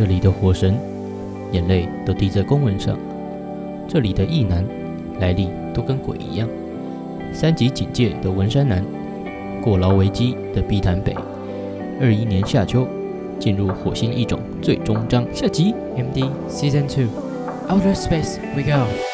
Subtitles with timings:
[0.00, 0.74] 这里的火神
[1.52, 2.98] 眼泪都滴在公文上，
[3.86, 4.64] 这里的异男
[5.18, 6.48] 来历都跟鬼一样。
[7.34, 8.82] 三级警戒的文山南，
[9.60, 11.14] 过劳危机的碧潭北，
[12.00, 12.88] 二一年夏秋
[13.38, 17.10] 进入火星异种最终章下集 MD Season Two
[17.68, 19.09] Outer Space We Go。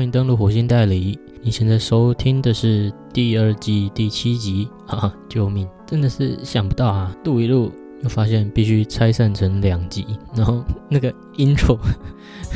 [0.00, 5.14] 欢迎登录火星代理，你现在收听的是第二季第七集 哈哈！
[5.28, 7.14] 救命，真的是想不到啊！
[7.22, 7.70] 录一录
[8.02, 11.78] 又发现必须拆散成两集， 然后那个 intro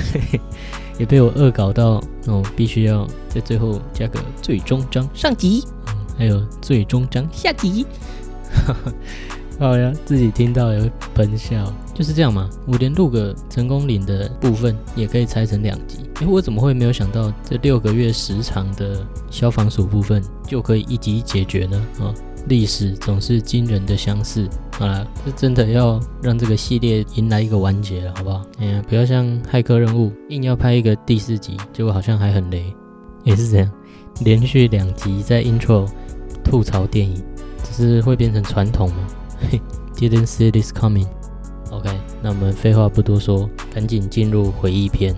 [0.98, 7.84] 也被我恶搞到，哦，必须要在最后加个最终章上集，嗯还有最终章下集。
[8.66, 8.92] 哈哈
[9.58, 12.50] 好呀，自己听到也会喷笑，就是这样嘛。
[12.66, 21.86] 我连录个成功岭的部分也可以拆成两集，哎，我怎么会没有想到这六个月时长的消防署部分就可以一集解决呢？
[22.00, 22.12] 啊，
[22.48, 24.48] 历史总是惊人的相似。
[24.72, 28.44] 好了，是真的要让这个系列迎来一个完结了，好不好？
[28.58, 32.74] 哎呀，不要像骇客任务硬要拍一个第四集，结果好像还很雷，
[33.22, 33.70] 也是这样，
[34.24, 35.88] 连续两集在 intro
[36.42, 37.22] 吐槽电影，
[37.62, 38.96] 只是会变成传统吗
[39.96, 41.06] ？Didn't see this coming.
[42.24, 45.14] 那我们废话不多说，赶紧进入回忆篇。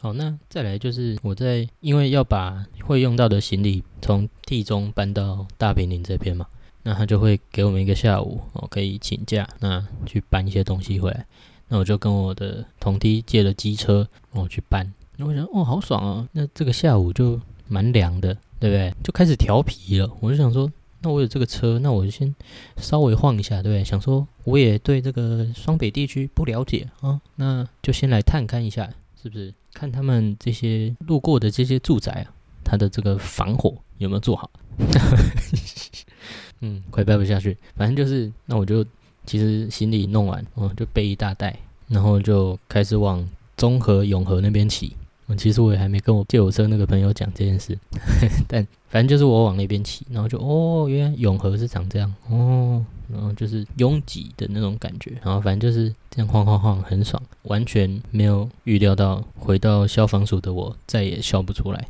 [0.00, 6.46] 好，那再来就是我在因为要把会用到的行李从 T 中搬到大平林这边嘛，
[6.84, 11.26] 那他就会给我们一个下午，哦，可以请假，那去搬一些东西回来。
[11.66, 14.88] 那我就跟我的同梯借了机车，我去搬。
[15.16, 16.28] 那我想，哦，好爽啊！
[16.30, 18.94] 那这个下午就蛮凉的，对不对？
[19.02, 20.08] 就开始调皮了。
[20.20, 20.70] 我就想说。
[21.04, 22.34] 那我有这个车，那我就先
[22.78, 23.84] 稍微晃一下，对不对？
[23.84, 28.88] 想说我也对这个双北地区不了解啊，那就先来探看一下，
[29.22, 29.52] 是不是？
[29.74, 32.32] 看他们这些路过的这些住宅啊，
[32.64, 34.50] 它的这个防火有没有做好？
[36.60, 38.82] 嗯，快掰不下去，反正就是，那我就
[39.26, 41.54] 其实行李弄完，嗯，就背一大袋，
[41.88, 44.96] 然后就开始往中和永和那边骑。
[45.26, 47.78] 嗯，其实我也还没跟我借我车那个朋友讲这件事，
[48.46, 61.88] 但反正就是我往那边骑，然后就哦，原来永和是长这样哦，然后就是拥挤的那种感觉，然后反正就是这样晃晃晃，很爽，完全没有预料到回到消防署的我再也笑不出来。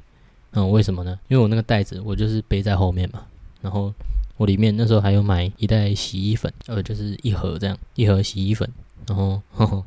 [0.53, 1.19] 嗯，为什么呢？
[1.27, 3.23] 因为我那个袋子我就是背在后面嘛，
[3.61, 3.93] 然后
[4.37, 8.71] 我里面那时候还有买一袋洗衣粉，呃，就是一盒这样，一盒洗衣粉，
[9.09, 9.43] 然后，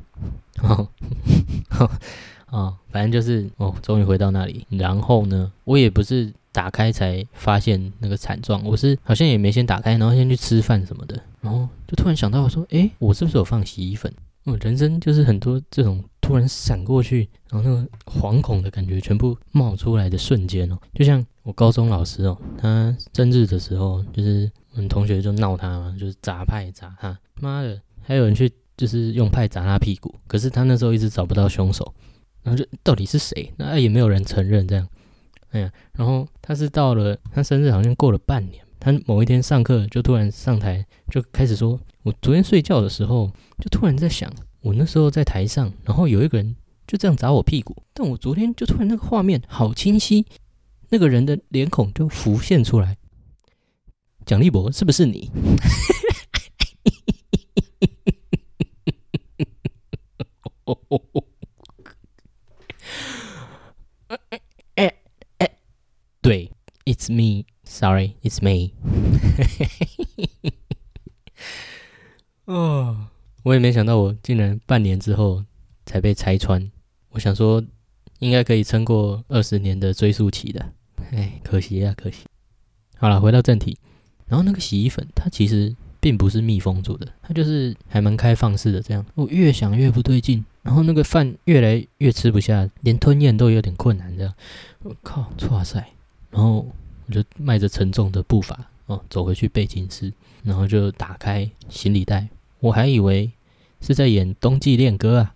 [2.50, 4.66] 啊，反正就是哦，终于回到那里。
[4.70, 11.20] 然后呢，我也不是打开才发现那个惨状，我是好像也没先打开，然后先去吃饭什么的。
[11.40, 14.12] 然后就突然想到说，诶，我是不是有放洗衣粉？
[14.44, 31.92] 我人生就是很多这种突然闪过去，然后那个惶恐的感觉全部冒出来的瞬间哦，就像我高中老师哦，他生日的时候，就是我们同学就闹他嘛，就是砸派砸他，妈的，还有人去就是用派砸他屁股，可是他那时候一直找不到凶手。
[32.48, 33.52] 然后就到底是谁？
[33.58, 34.88] 那也没有人承认这样。
[35.50, 46.56] 哎呀，然后他是到了他生日，好像过了半年，他某一天上课就突然上台就开始说：“我昨天睡觉的时候就突然在想，我那时候在台上，然后有一个人
[46.86, 50.24] 就这样砸我屁股，但我昨天就突然那个画面好清晰，
[50.88, 52.96] 那个人的脸孔就浮现出来。”
[54.24, 55.30] 蒋立博是不是你？
[66.20, 66.52] 对
[66.88, 67.44] ，It's me.
[67.64, 68.72] Sorry, it's me.
[72.46, 73.08] 哦，
[73.42, 75.44] 我也没想到，我竟然半年之后
[75.84, 76.70] 才被拆穿。
[77.10, 77.62] 我想说，
[78.20, 80.72] 应该可以撑过二十年的追溯期的。
[81.12, 82.24] 哎，可惜啊，可惜。
[82.96, 83.76] 好了，回到正题。
[84.26, 88.80] 然后那个洗衣粉，它其实并不是密封住的，它就是还蛮开放式的。
[88.80, 90.42] 这样，我越想越不对劲。
[90.62, 94.16] 然后那个饭越来越吃不下，连吞咽都有点困难。
[94.16, 94.34] 这样，
[94.82, 95.86] 我靠，哇塞！
[96.30, 96.66] 然后
[97.08, 100.12] 我就迈着沉重的步伐哦，走回去背景室，
[100.42, 102.28] 然后就打开行李袋。
[102.60, 103.30] 我还以为
[103.80, 105.34] 是在演冬季恋歌啊！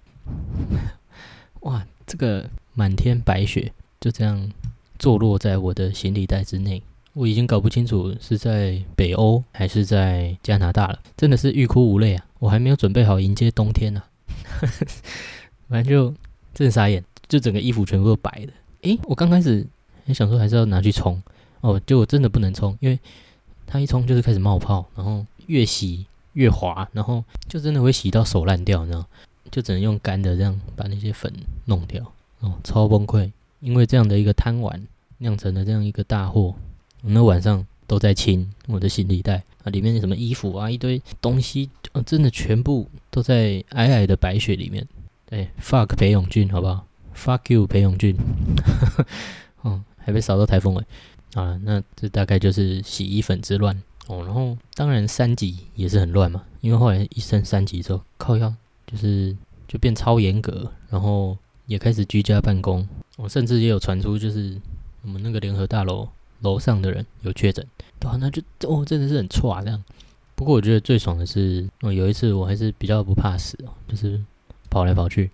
[1.61, 4.51] 哇，这个满天白雪就这样
[4.99, 6.83] 坐落在我的行李袋之内，
[7.15, 12.27] 我已经搞不清楚是在北欧还是在加拿大了，真的是欲哭无泪啊！
[12.39, 14.03] 我还没有准备好迎接冬天呢，
[15.71, 16.15] 反正就
[16.53, 18.53] 真傻眼，就整个衣服全部都白的。
[18.83, 19.67] 诶，我刚开始。
[20.05, 21.23] 还想说还是要拿去冲
[21.63, 22.99] 哦，结果真的不能冲，因为
[23.67, 26.05] 它一冲就是开始冒泡，然后越洗
[26.35, 29.07] 越滑，然后就真的会洗到手烂掉，你知道？
[29.51, 31.33] 就只能用干的这样把那些粉
[31.67, 32.05] 弄掉，
[32.41, 33.31] 哦，超崩溃。
[33.61, 34.87] 因为这样的一个贪玩，
[35.19, 36.55] 酿成了这样一个大祸。
[37.03, 44.85] 我那晚上都在清我的行李袋啊，里面什么衣服啊，一堆东西，啊，真的全部都在皑皑的白雪里面。
[45.27, 48.17] 对，fuck 裴永俊，好不好？fuck you 裴永俊，
[49.63, 50.85] 哦，还被扫到台风尾
[51.35, 51.59] 啊。
[51.63, 54.25] 那这大概就是洗衣粉之乱哦。
[54.25, 58.55] 然后当然三级也是很乱嘛，因为后来一升三级之后，靠腰
[58.87, 59.37] 就是
[59.67, 61.37] 就变超严格，然后
[61.67, 62.87] 也开始居家办公。
[63.17, 64.59] 我甚至也有传出，就是
[65.03, 66.09] 我们那个联合大楼
[66.41, 67.65] 楼上的人有确诊，
[68.01, 69.83] 对啊，那就哦，真的是很错啊这样。
[70.35, 74.21] 不过我觉得最爽的是，哦，有一次我还是比较不怕死哦，就是
[74.71, 75.31] 跑来跑去，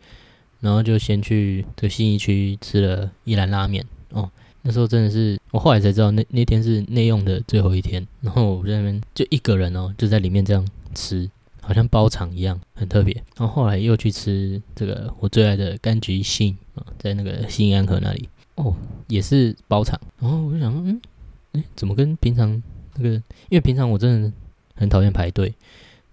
[0.61, 4.29] 然后就先去这个信义区吃了一兰拉面哦。
[4.69, 10.63] 那时候真的是，我后来才知道那那天是内用的最后一天，然后我在那边就一个人哦，就在里面这样
[10.95, 11.27] 吃，
[11.63, 13.15] 好像包场一样，很特别。
[13.39, 18.77] 然后后来又去吃这个我最爱的柑橘杏啊，在那个新安河那里哦，
[19.07, 19.99] 也是包场。
[20.21, 20.83] 然后我就想说，
[21.55, 22.63] 嗯，怎么跟平常
[22.97, 23.09] 那个？
[23.49, 24.31] 因为平常我真的
[24.75, 25.55] 很讨厌排队，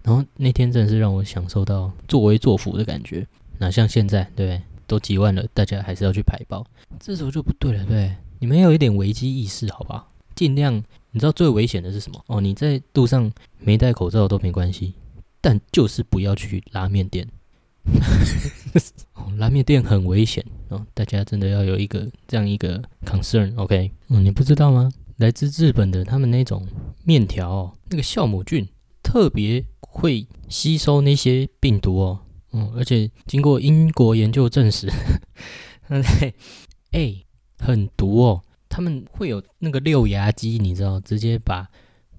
[0.02, 3.26] 然后那天真的是让我享受到作威作福的感觉。
[3.58, 4.62] 哪像现在，对？
[4.86, 6.64] 都几万了，大家还是要去排包，
[6.98, 8.14] 这时候就不对了，对？
[8.38, 10.06] 你们要有一点危机意识，好吧？
[10.34, 10.74] 尽量，
[11.10, 12.22] 你知道最危险的是什么？
[12.26, 14.94] 哦，你在路上没戴口罩都没关系，
[15.40, 17.26] 但就是不要去拉面店。
[19.14, 23.90] 哦，拉面店很危险哦，大家真的要有一个这样一个 concern，OK？
[24.08, 24.90] 嗯，你不知道吗？
[25.18, 26.66] 来自日本的他们那种
[27.04, 28.68] 面条，哦，那个酵母菌
[29.02, 32.18] 特别会吸收那些病毒哦，
[32.52, 34.90] 嗯，而且经过英国研究证实，
[36.90, 37.14] 哎，
[37.58, 38.42] 很毒哦。
[38.68, 41.68] 他们会有那个六牙肌，你知道，直接把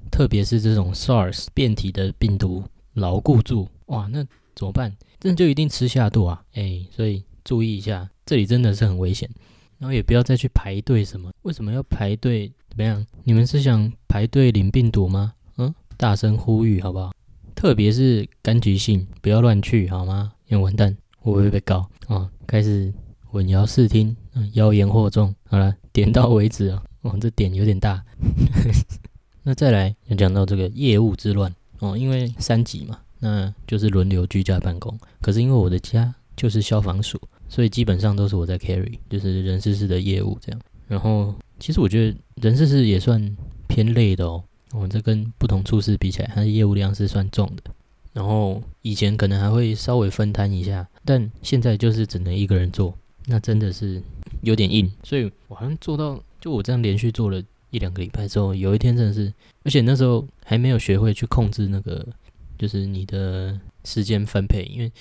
[0.09, 2.63] 特别是这种 SARS 变体的病毒
[2.93, 4.25] 牢固住，哇，那
[4.55, 4.95] 怎么办？
[5.19, 6.43] 真的就一定吃下肚啊？
[6.53, 9.29] 哎，所以注意一下，这里真的是很危险。
[9.77, 11.31] 然后也不要再去排队什么？
[11.43, 12.51] 为什么要排队？
[12.69, 13.05] 怎么样？
[13.23, 15.33] 你们是想排队领病毒吗？
[15.57, 17.11] 嗯，大声呼吁好不好？
[17.53, 20.33] 特别是柑橘性，不要乱去好吗？
[20.47, 22.29] 要完蛋，我会被告啊？
[22.47, 22.91] 开始
[23.25, 25.33] 混淆视听，嗯，妖言惑众。
[25.49, 26.83] 好了，点到为止啊！
[27.01, 28.03] 哦，这点有点大。
[29.43, 32.99] 那再来要讲到这个业务之乱哦，因为三级嘛。
[33.19, 37.19] 那就是轮流居家办公，可是因为我的家就是消防署，
[37.49, 40.61] 所以基本上都是我在 carry，就是人事室的业务这样。
[40.87, 43.35] 然后其实我觉得人事室也算
[43.67, 47.63] 偏累的哦，我哦，这跟不同处室比起来，它的业务量是算重的。
[48.13, 52.93] 然后以前可能还会稍微分摊一下，但现在就是只能一个人做，
[53.25, 53.99] 那真的是
[54.41, 54.91] 有点硬。
[55.03, 62.05] 所以我好像做到，就我这样连续做了一两个礼拜之后，有一天真的是，而且那时候还没有学会去控制那个。
[62.59, 63.55] 就是你的
[63.85, 64.91] 时间分配，因为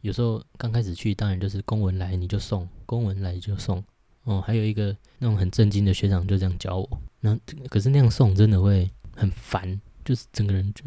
[0.00, 3.80] 有时候刚开始去，当然就是公文来你就送，公文来就送。
[4.24, 4.86] 哦，还有一个
[5.20, 7.38] 那种很震惊的学长就这样教我，那
[7.68, 10.82] 可是那样送真的会很烦，就是整个人就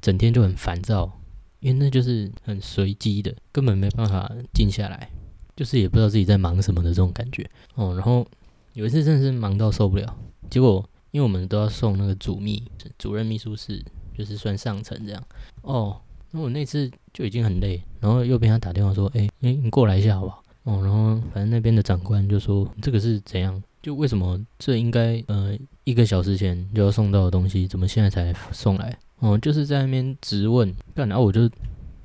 [0.00, 1.10] 整天就很烦躁，
[1.58, 5.10] 因为那就是很随机的，根本没办法静下来，
[5.56, 7.48] 就是也不知道自己在忙什么的这种感觉。
[7.74, 8.26] 哦，然后
[8.74, 10.16] 有一次真的是忙到受不了，
[10.50, 12.62] 结果因为我们都要送那个主秘
[12.98, 13.84] 主任秘书室。
[14.14, 15.22] 就是算上层这样
[15.62, 15.98] 哦，
[16.32, 20.44] 那我那次就已经很累，然后又被他打电话说，哎哎，你过来一下好不好？
[20.64, 23.60] 哦，然后反正那边的长官就说这个是怎样？
[23.80, 28.94] 就为什么这应该呃一个小时前就要送到的东西，怎么现在才送来？
[29.20, 31.48] 哦，就是在那边质问，然后我就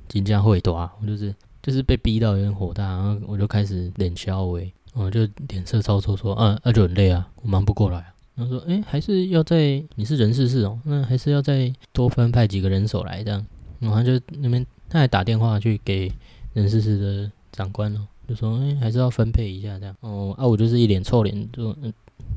[0.08, 8.14] 紧张会多啊，我就是就是被逼到有点火大，然后我就开始脸消微，我，就脸色超臭，说，嗯，那就很累啊，我忙不过来啊。
[8.36, 13.44] 他说：“哎，还是要在你是人事室哦，那还是要再多分派几个人手来这样。
[13.80, 16.12] 然后就那边他还打电话去给
[16.52, 19.96] 人事室的长官哦，就说：哎，还是要分配一下这样。
[20.00, 21.76] 哦，啊，我就是一脸臭脸，就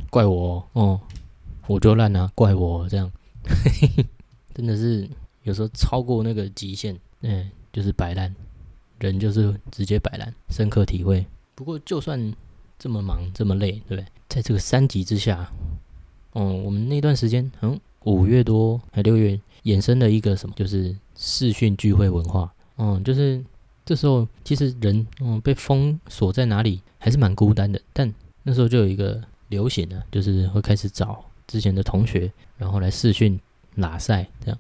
[0.10, 1.00] 怪我哦，
[1.68, 3.12] 我就烂啊，怪我这样，
[4.56, 5.08] 真的是
[5.44, 8.36] 有时候超过那个极限，嗯，就是摆烂，
[9.01, 11.25] 人就是直接摆烂，深刻体会。
[11.55, 12.34] 不过就算
[12.79, 14.05] 这么忙这么累，对不对？
[14.29, 15.51] 在这个三级之下。”
[16.34, 22.50] 嗯，我们那段时间，嗯，五月多还六月，衍生了一个什么，就是视讯聚会文化。
[22.77, 23.43] 嗯，就是
[23.84, 27.81] 这时候其实人，嗯，被封锁在哪里，还是蛮孤单的。
[27.91, 28.12] 但
[28.43, 33.38] 那时候就有一个流行啊，就是会开始找之前的同学，然后来视讯
[33.75, 34.58] 拉赛这样。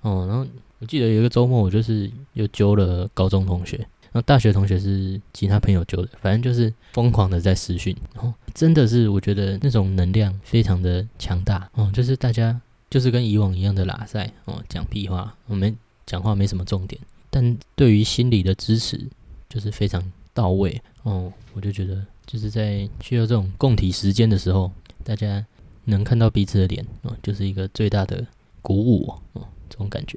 [0.00, 0.44] 哦，然后
[0.78, 3.86] 我记得有一个周末，我就是又揪了高中同学。
[4.12, 15.76] 那大学同学是其他朋友揪的，反正就是疯狂的在私讯，然后真的是我觉得那种能量非常的强大哦，就是大家就是跟以往一样的拉塞哦，讲屁话，我们
[16.06, 19.04] 讲话没什么重点，但对于心理的支持
[19.48, 20.00] 就是非常
[20.32, 21.32] 到位哦。
[21.52, 24.70] 我就觉得就是在需要这种共体时间的时候，
[25.02, 25.44] 大家
[25.86, 28.24] 能看到彼此的脸哦，就是一个最大的
[28.62, 30.16] 鼓舞哦，这种感觉。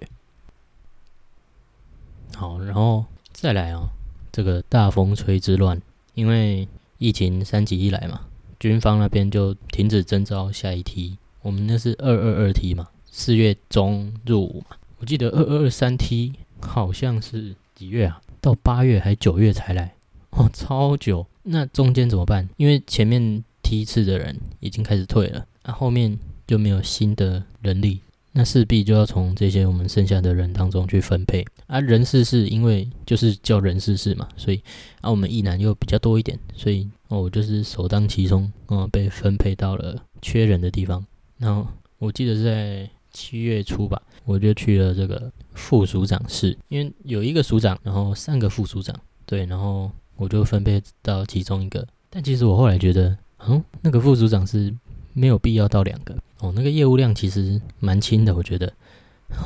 [2.38, 3.04] 好，然后
[3.34, 3.90] 再来啊，
[4.32, 5.82] 这个大风吹之乱，
[6.14, 6.68] 因为
[7.00, 8.22] 疫情三级一来嘛，
[8.60, 11.18] 军方那边就停止征召下一梯。
[11.42, 14.78] 我们那是二二二梯嘛，四月中入伍嘛。
[15.00, 18.22] 我记得二二二三梯好像是几月啊？
[18.40, 19.96] 到八月还九月才来
[20.30, 21.26] 哦，超久。
[21.42, 22.48] 那中间怎么办？
[22.58, 28.02] 因为前面梯次的人已经开始退了，那后面就没有新的人力。
[28.38, 31.80] 那势必就要从这些我们剩下的人当中去分配啊。
[31.80, 34.62] 人事是因为就是叫人事事嘛，所以
[35.02, 41.04] 啊我们一男又比较多一点，所以哦我就是首当其冲，哦被分配到了缺人的地方。
[41.40, 41.68] 然后
[41.98, 51.84] 我记得是在七月初吧，我就去了这个副署长室，因为有一个署长，然后三个副署长，对，然后我就分配到其中一个。
[52.12, 53.18] 但其实我后来觉得，
[53.48, 54.72] 嗯，那个副署长是
[55.18, 56.16] 没有必要到两个。
[56.40, 58.72] 哦，那个业务量其实蛮轻的，我觉得，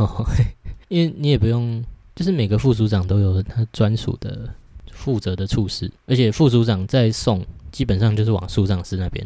[0.90, 1.82] 因为你也不用，
[2.14, 4.54] 就是每个副组长都有他专属的
[4.92, 9.26] 负责的处事，而且副组长在送，基本上就是往署长室那边。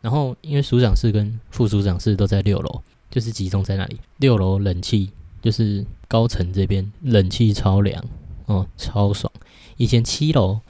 [0.00, 3.98] 然后，因为署长室跟副署长室都在六楼，就是集中在那里。
[4.18, 8.04] 六楼冷气就是高层这边冷气超凉
[8.46, 9.32] 哦，超爽。
[9.76, 10.60] 以前七楼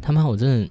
[0.00, 0.70] 他妈我真的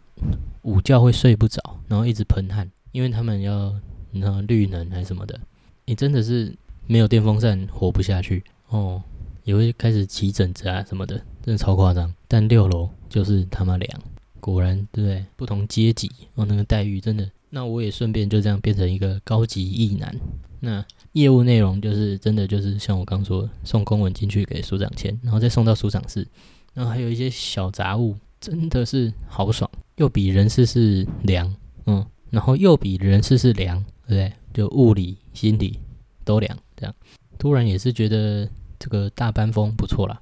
[0.62, 3.80] 午觉会睡不着，然后一直喷汗，因为他们要。
[4.14, 5.40] 然后绿能还是什么的，
[5.86, 6.52] 你真的是
[6.88, 9.04] 没有电风扇活不下去哦，
[9.44, 12.12] 也会开始起疹子啊什么的，真的超夸张。
[12.28, 14.02] 但六楼就是他妈凉，
[14.40, 15.26] 果然对不对？
[15.36, 17.30] 不同阶级哦，那个待遇真的。
[17.50, 20.16] 那我也顺便就这样变成一个高级艺男。
[20.62, 26.26] 那业务内容就是真的就是像我刚说，送公文进去给署长签，然后再送到署长室，
[26.74, 31.54] 然后还有一些小杂物，真的是好爽，又比人事是凉，
[31.86, 33.84] 嗯，然后又比人事是凉。
[34.08, 34.34] 对不对？
[34.54, 35.78] 就物理、心理
[36.24, 36.96] 都凉，这样
[37.38, 38.48] 突然也是觉得
[38.80, 40.22] 这个大班风不错啦。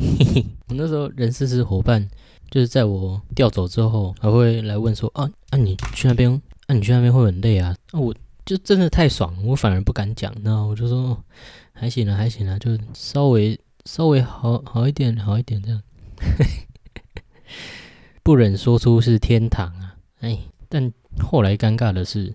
[0.00, 2.08] 嘿 嘿我那时候人事是伙伴，
[2.52, 11.20] 就是在我调走之后，还会来问说：“啊，那你去那边，啊，你去那边会很累啊？”啊，我就真的太爽，我反而不敢讲，那我就说
[11.72, 15.82] 还行啊，还行啊，就稍微稍微好好一点，好一点这样。
[18.22, 20.38] 不忍说出是天堂啊，哎，
[20.68, 22.32] 但后来尴尬的是。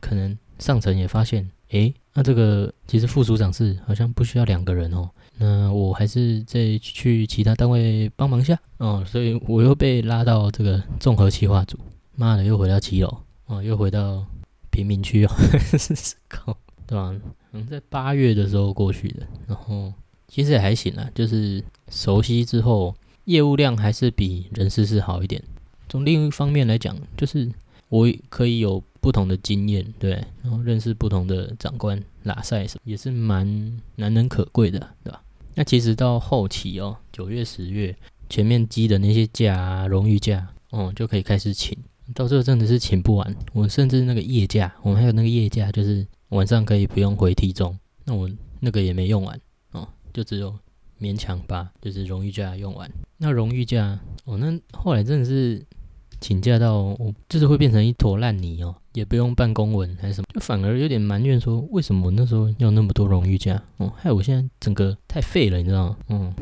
[0.00, 5.08] 可能上层也发现，诶，那这个其实副组长是好像不需要两个人哦，
[5.38, 11.78] 那我还是再去其他单位帮忙下哦，所以我又被拉到这个综合企划组，
[12.16, 14.26] 妈的又回到七楼哦，又回到
[14.72, 15.30] 贫民区哦，
[16.28, 17.14] 靠，对吧？
[17.52, 19.92] 嗯，在八月的时候过去的，然后
[20.26, 22.92] 其实也还行啊，就是熟悉之后，
[23.26, 25.40] 业务量还是比人事是好一点。
[25.88, 27.48] 从另一方面来讲，就是
[27.92, 28.82] 我可以有。
[29.02, 30.12] 不同的经验，对，
[30.44, 33.44] 然后认识不同的长官、拉赛什么，也是蛮
[33.96, 35.20] 难能可贵的，对吧？
[35.56, 37.92] 那其实到后期哦，九月、十月
[38.28, 41.76] 前面积的那些假、荣誉假，哦，就可以开始请。
[42.14, 48.30] 到这个真的是请不完，我甚至那个夜假，我们还有那个夜假，就是晚上可以不用回体中，那我
[48.60, 49.36] 那个也没用完
[49.72, 50.56] 哦，就只有
[51.00, 52.88] 勉强把就是荣誉假用完。
[53.18, 55.60] 那荣誉假，哦，那后来真的是。
[56.22, 63.60] 请假到我就是会变成一坨烂泥哦，也不用办公文还是什么，就反而有点埋怨说，为什么我那时候要那么多荣誉假？
[63.78, 65.96] 哦，害我现在整个太废了，你知道吗？
[66.10, 66.34] 嗯，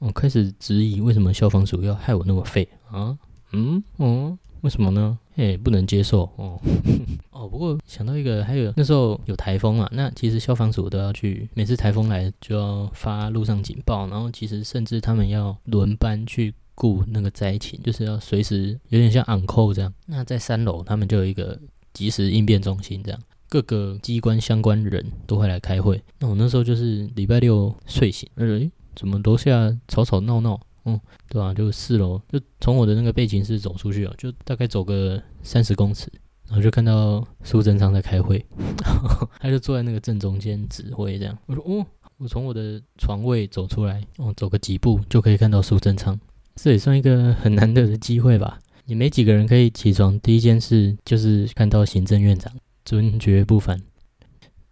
[0.00, 3.16] 我 开始质疑为什么消防署要害我那么废啊？
[3.52, 5.16] 嗯嗯，为什么呢？
[5.36, 6.60] 哎，不能接受哦。
[7.30, 16.52] 哦，不过想到一个，还有那时候有台风啊，那其实消防署都要去，每次台风来就要发路上警报，然后其实甚至他们要轮班去。
[16.74, 19.92] 顾那个灾情，就是要随时有点像 uncle 这样。
[20.06, 21.58] 那在三楼，他们就有一个
[21.92, 26.02] 即时应变中心，这样各个机关相关人都会来开会。
[26.18, 30.60] 那我那时候就是礼拜六睡醒，哎，怎么楼下吵吵闹闹？
[30.86, 31.00] 嗯，
[31.30, 31.54] 对吧？
[31.54, 36.12] 就四楼，就从我的那个背景室走出去啊，就大概走个三十公尺，
[36.46, 38.44] 然后就看到苏贞昌在开会，
[39.40, 41.38] 他就坐在那个正中间指挥这样。
[41.46, 41.86] 我说哦，
[42.18, 46.20] 我从我的床位走出来，哦，走个几步就可以看到苏贞昌。
[46.54, 48.58] 这也算一个很难得的机会吧？
[48.86, 52.52] 也没几个人可以起床第一件事就是看到行政院长，
[52.84, 53.80] 尊爵不凡。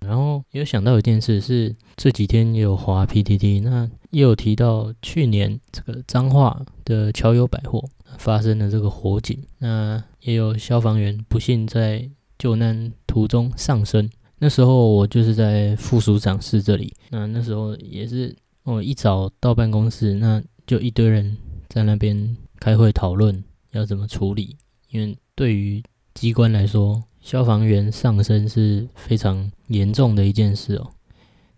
[0.01, 7.83] 然后有想到一件事是这几天也有滑 PTT，那也有提到去年这个彰化的桥友百货
[8.19, 14.11] 发生了这个火警，那也有消防员不幸在救难途中丧生。
[14.39, 18.35] 那时候我就是在副署长室这里，那那时候也是
[18.65, 21.37] 我一早到办公室，那就一堆人。
[21.73, 24.55] 在那边开会讨论要怎么处理，
[24.91, 30.91] 因为对于机关来说，消防员上升是非常严重的一件事哦。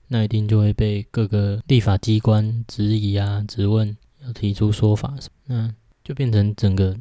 [0.06, 5.16] 那一定就会被各个立法机关质疑啊、质问，要提出说法，
[5.46, 6.96] 那就变成整个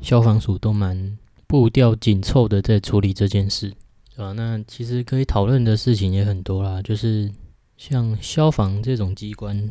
[0.00, 3.68] 消防署都蛮步调紧凑的在处理这件事，
[4.16, 4.32] 对吧？
[4.32, 7.30] 那其实可以讨论的事情也很多啦，就是
[7.76, 9.68] 像消防这种机关，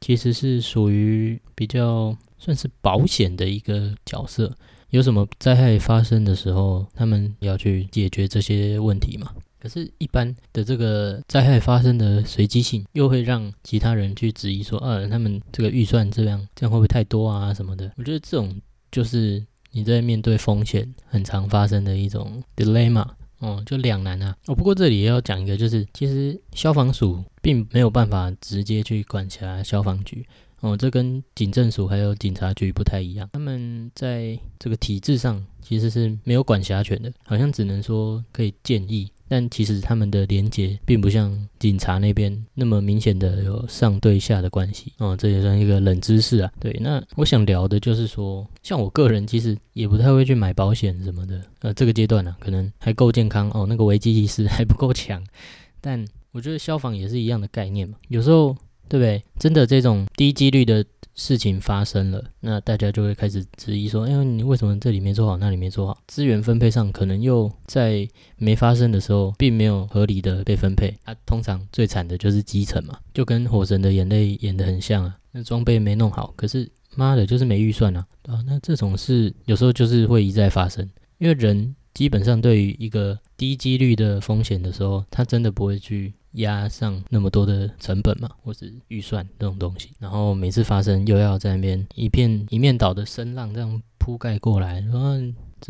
[0.00, 4.54] 其实是属于比较算是保险的一个角色。
[4.90, 9.32] 有什么灾害发生的时候，他们要去解决这些问题嘛？
[9.60, 17.90] 可是，一般的这个灾害发生的随机性，又会让其他人去质疑说，啊，他们这个预算这样，这样会不会太多啊什么的？
[17.96, 18.54] 我觉得这种
[18.92, 23.04] 就是你在面对风险很常发生的一种 dilemma，
[23.38, 24.36] 哦，就两难啊。
[24.46, 30.26] 哦，不过这里也要讲一个，就是其实消防署并没有办法直接去管辖消防局。
[30.60, 44.92] 哦，这跟警政署还有警察局不太一样，他们在这个体制上其实是没有管辖权的，好像只能说可以建议，但其实他们的连结并不像警察那边那么明显的有上对下的关系。
[44.98, 46.50] 哦，这也算一个冷知识啊。
[46.58, 55.22] 对，那我想聊的就是说，像我个人其实也不太会去买保险什么的，呃，这个阶段呢，可能还够健康哦，那个危机意识还不够强，
[55.80, 58.56] 但我觉得消防也是一样的概念嘛，有时候。
[58.90, 59.22] 对不对？
[59.38, 60.82] 真的这种低几率的
[61.20, 65.98] 事情发生了，那大家就会开始质疑说：“哎，你为什么这里没做好，那里没做好？
[66.06, 70.96] 资源分配上可能又在没发生的时候，并没有合理的被分配。
[71.02, 75.18] 啊，通常最惨的就是基层嘛，就跟《火神的眼泪》演的很像啊。
[75.32, 78.06] 那装备没弄好，可是妈的，就是没预算啊！
[78.28, 86.14] 啊，那这种事有时候就是会一再发生，因为人基本上对于一个低几率的风险的时候，他真的不会去。
[86.32, 95.14] 压上那么多的成本嘛，或是预算这种东西，然后每次发生又要在那边一片一面倒的声浪这样铺盖过来，然后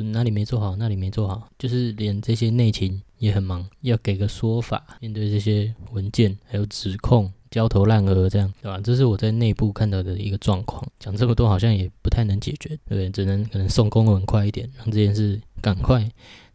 [0.02, 8.78] 哪里没做好，哪里没做好，就是连这些内勤也很忙，要给个说法，面对这些文件还有指控，焦头烂额这样，对吧？
[8.82, 10.84] 这是我在内部看到的一个状况。
[11.00, 13.08] 讲这么多好像也不太能解决，对？
[13.08, 16.06] 只能可能送公文快一点，让这件事赶快。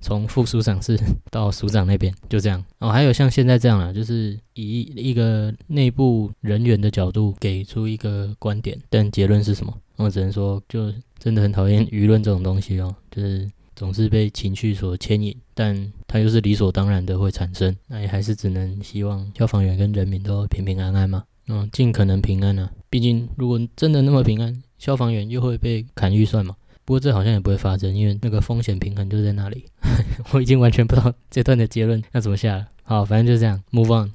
[0.04, 1.00] 从副署长室
[1.32, 2.92] 到署长那边，就这样哦。
[2.92, 9.74] 还有像现在这样啊，就是以一个内部人员的角度给出一个观点，但结论是什么？
[9.96, 17.76] 我只能说，就真的很讨厌舆论这种东西哦，就是总是被情绪所牵引，但它又是理所当然的会产生。
[17.88, 22.70] 那也还是只能希望消防员跟人民都平平安安嘛，嗯，尽可能平安啊。
[22.90, 26.56] 毕竟如果真的那么平安，消防员又会被砍预算嘛。
[26.86, 29.66] 不过这好像也不会发生，因为那个风险平衡就在那里。
[30.34, 32.68] 我已经完全不知道这段的结论要怎么下了。
[32.84, 34.12] 好，反正就这样，move on。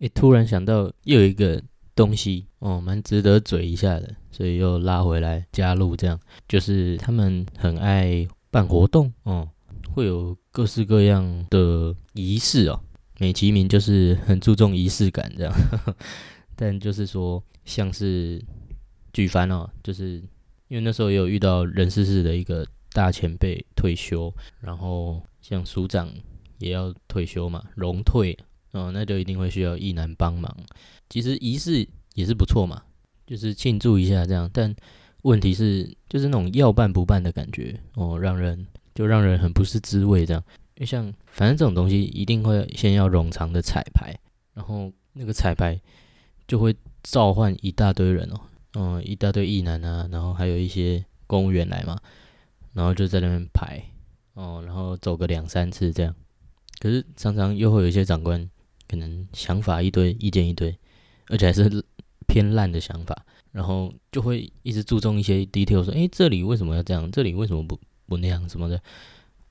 [0.00, 1.62] 诶，突然想到又有一个
[1.94, 5.94] 东西哦，蛮值得嘴一下的，所以又拉回来加入。
[5.96, 6.18] 这样
[6.48, 9.48] 就是他们很爱办活动哦，
[9.94, 12.80] 会有各式各样的仪式哦，
[13.18, 15.54] 美其名就是很注重仪式感这样。
[16.56, 18.42] 但就是说，像是
[19.12, 20.20] 举凡哦，就是。
[20.72, 26.10] 因为那时候也有遇到人事室的一个大前辈退休，然后像署长
[26.56, 28.34] 也要退休嘛，荣退，
[28.70, 30.56] 哦，那就一定会需要义男帮忙。
[31.10, 32.82] 其实仪式也是不错嘛，
[33.26, 34.48] 就是庆祝一下这样。
[34.50, 34.74] 但
[35.24, 40.42] 问题是，就是那种要办不办的感觉，哦，让人就让人很不是滋味这样。
[40.76, 44.18] 因为像反正这种东西一定会先要冗长的彩排，
[44.54, 45.78] 然后那个彩排
[46.48, 48.40] 就会召唤一大堆人哦。
[48.74, 51.98] 嗯，一大堆艺男啊，然后还有一些公务员来嘛，
[52.72, 53.82] 然后就在那边排，
[54.32, 56.14] 哦，然后走个两三次这样。
[56.78, 58.48] 可是常常又会有一些长官，
[58.88, 60.74] 可能想法一堆，意见一堆，
[61.28, 61.84] 而且还是
[62.26, 67.10] 偏烂的想法，然后就会一直注重一些 detail，说，诶，这里为什么要这样？
[67.10, 68.80] 这里为什么不不那样什么的？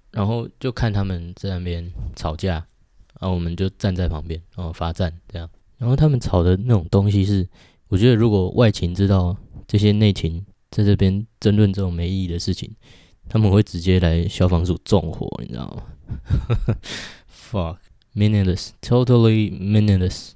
[0.10, 2.54] 然后就看他们在那边吵架，
[3.20, 5.48] 然后我们就站在旁边，哦，罚站这样。
[5.78, 7.48] 然后他们吵的那种东西是。
[7.92, 9.36] 我觉得，如果外勤知道
[9.68, 12.74] 这些内勤在这边争论这种没意义的事情，
[13.28, 15.84] 他们会直接来消防署纵火，你知道吗？
[17.30, 17.80] Fuck,
[18.16, 20.32] meaningless, totally meaningless。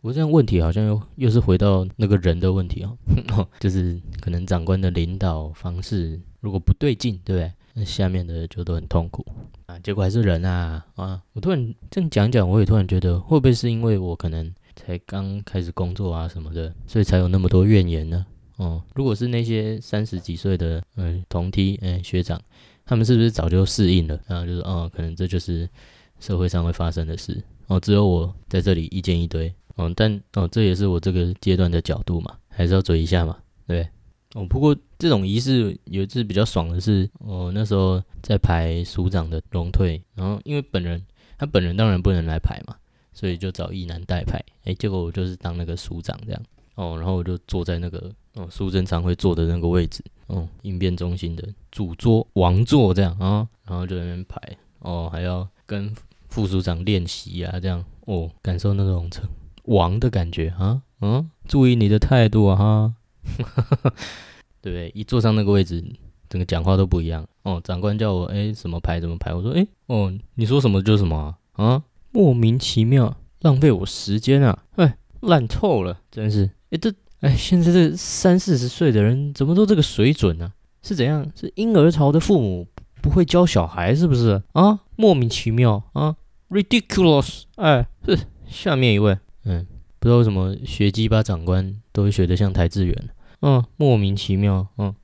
[0.00, 2.96] 我这样问题好像又又是回到那个人的问题 哦，
[3.58, 7.52] 就是可能长官的领导方式如果不对劲，对不对？
[7.74, 9.26] 那下面的就都很痛苦
[9.66, 9.76] 啊。
[9.80, 11.20] 结果还是人啊啊！
[11.32, 14.54] 我突然这样讲讲，我也突然觉得，会不会是因为我可能？
[14.84, 18.24] 才刚开始工作啊什么的，所以才有那么多怨言呢。
[18.56, 22.40] 哦，如果是那些三十几岁的嗯同梯哎学长，
[22.84, 24.18] 他们是不是早就适应了？
[24.26, 25.68] 然后就是哦，可能这就是
[26.18, 27.42] 社会上会发生的事。
[27.68, 29.52] 哦，只有我在这里意见一堆。
[29.76, 32.36] 哦，但哦这也是我这个阶段的角度嘛。
[32.48, 33.88] 还是要嘴一下嘛，对？
[34.34, 41.02] 哦，不过这种仪式有一次比较爽的是，我那时候在排署长的荣退，然后因为本人
[41.38, 42.76] 他本人当然不能来排嘛，
[43.12, 46.42] 所以就找一男代排，哎，结果我就是当那个署长这样，
[46.74, 54.40] 哦，然后我就坐在那个哦苏贞昌会坐的那个位置，哦，应变中心的主桌王座这样啊，然后就在那边排，
[54.80, 55.94] 哦，还要跟
[56.28, 59.24] 副署长练习啊，这样哦，感受那种成
[59.64, 62.94] 王的感觉啊，嗯，注意你的态度啊哈。
[64.62, 64.90] 对不对？
[64.94, 65.82] 一坐上那个位置，
[66.28, 67.60] 整个讲话都不一样哦。
[67.64, 69.32] 长官叫我哎，什么牌怎么排？
[69.32, 71.82] 我说哎，哦，你说什么就什么啊啊！
[72.12, 74.64] 莫名其妙，浪费我时间啊！
[74.76, 80.52] 哎，烂透了，真是哎这哎，现在这三四十岁的人怎么都这个水准呢？
[80.82, 81.30] 是怎样？
[81.34, 82.66] 是婴儿潮的父母
[83.00, 84.80] 不会教小孩是不是啊？
[84.96, 86.16] 莫名其妙啊
[86.48, 87.42] ，ridiculous！
[87.56, 88.18] 哎，是
[88.48, 89.66] 下面一位，嗯。
[89.98, 93.08] 不知道为什么学鸡巴长官都会学得像台志远，
[93.42, 94.94] 嗯，莫名其妙，嗯。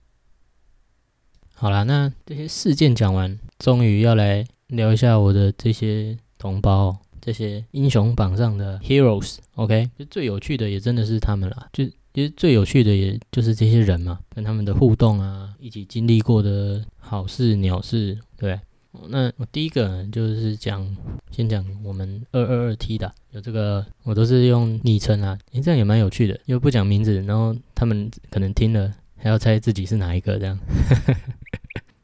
[1.53, 9.39] 好啦，那这些事件讲完，终于要来聊一下我的这些同胞，这些英雄榜上的 heroes。
[9.57, 18.59] OK，就最有趣的也真的是他们了，就其实最有趣的也就是这些人嘛，跟他们的互动啊，一起经历过的好事鸟事，对。
[19.09, 20.97] 那我第一个就是讲，
[21.31, 30.59] 先讲我们二二二 T 的，有这个我都是用昵称啊，诶，这样也蛮有趣的，又不讲名字，然后他们可能听了还要猜自己是哪一个这样。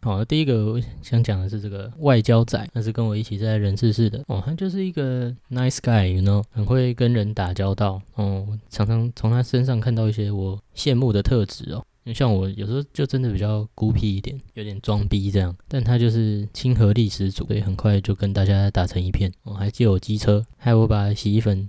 [0.05, 11.85] 好，第一个我想讲的是这个外交仔，那是跟我一起在人事室的哦，他就是一个 nice guy，you know，很会跟人打交道哦，常常从他身上看到一些我羡慕的特质哦。
[12.13, 19.33] 像我有时候就真的比较孤僻一点，有点装逼这样，但他就是亲和力十足，所以很快就跟大家打成一片。
[19.45, 21.69] 哦，还借我机车，害我把洗衣粉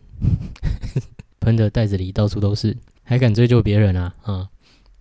[1.40, 4.16] 喷的袋子里到处都是，还敢追究别人啊？
[4.24, 4.50] 啊，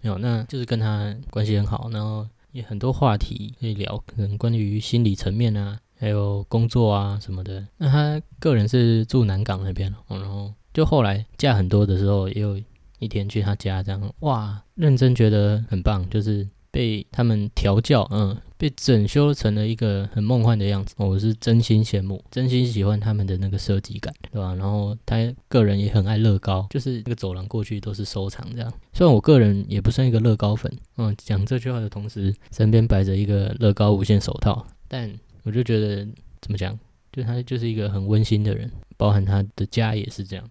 [0.03, 7.67] 没有，那就是跟他关系很好，然后也很多话题可以聊，可能关于心理层面啊，还有工作啊什么的。
[7.77, 12.61] 那他个人是住南港那边，哦然后就后来假很多的时候也有。
[12.99, 20.95] 一天去他家这样，哇，认真觉得很棒，就是被他们调教，嗯，被整修成了一个很梦幻的样子。
[20.97, 24.55] 我是真心羡慕，真心喜欢他们的那个设计感，对吧？
[24.55, 25.17] 然后他
[25.49, 28.73] 个人也很爱乐高，就是那个走廊过去都是收藏这样。
[28.95, 36.09] 虽然我个人也不算一个乐高粉，嗯，讲这句话的同时，身边摆着一个乐高无限手套，但我就觉得
[36.41, 36.77] 怎么讲，
[37.13, 40.49] 就他就是一个很温馨的人，包含他的家也是这样。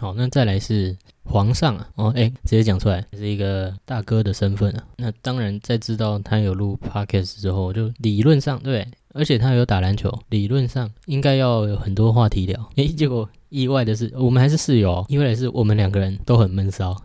[0.00, 4.82] 好，那再来是皇上啊，哦，哎，直接讲出来，是一个大哥的身份啊。
[4.96, 12.70] 那当然，在知道他有录 podcast 之后，就理论上对，而且他有打篮球，理论上应该要有很多话题聊。
[12.76, 16.96] 哎，结果意外的是，我们还是室友，意外的是我们两个人都很闷骚。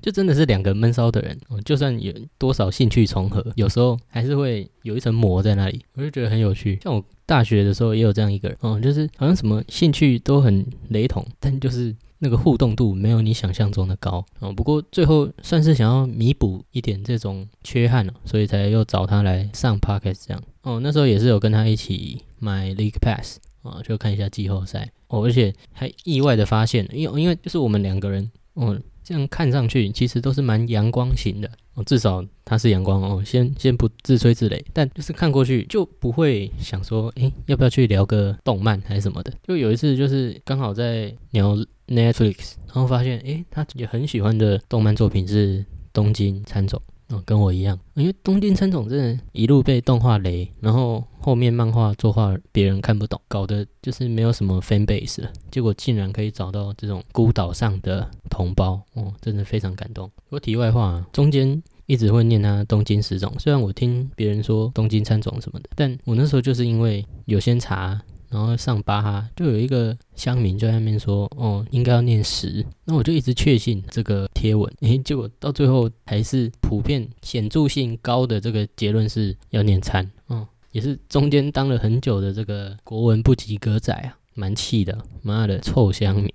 [0.00, 6.78] 就真的是两个闷骚的人，就算有多少兴趣重合，有时候还是会有一层膜在那里，我就觉得很有趣。
[6.80, 14.52] 像我大学的时候也有这样一个人，哦，就是好像什么兴趣都很雷同，但就是那个互动度没有你想象中的高哦。
[14.52, 20.42] 不过最后算是想要弥补一点这种缺憾了，所以才又找他来上 podcast 这样。
[20.62, 28.80] 哦，那时候也是有跟他一起买 League Pass 啊，就看一下季后赛哦，而且还意外的发现，因为因为就是我们两个人，哦。
[29.08, 33.22] 这样看上去其实都是蛮阳光型的哦，至少他是阳光哦。
[33.24, 39.32] 先先不自吹自擂，但就是看过去就不会想说，诶，要不要去聊个动漫还是什么的。
[39.42, 45.60] 就有一次就是刚好在聊 Netflix，然后发现，诶，他也很喜欢的动漫作品是
[45.92, 46.80] 《东京喰种》。
[47.14, 55.28] 哦，跟我一样，因为东京喰种真的一路被动画雷，然后后面漫画作画别人看不懂，搞得就是没有什么 fan base。
[55.50, 60.08] 结果竟然可以找到这种孤岛上的同胞，哦，真的非常感动。
[60.30, 68.00] 说题外话，中间一直会念他东京十种，虽然我听别人说东京三种什么的，但我那时候就是因为有先查。
[68.28, 86.30] 然后上巴哈就有一个乡民就在那边说，哦，应该要念十，那我就一直确信这个贴文，诶，结果到最后还是普遍显著性高的这个结论是要念餐，哦，也是中间当了很久的这个国文不及格仔啊，蛮气的，妈的臭乡民，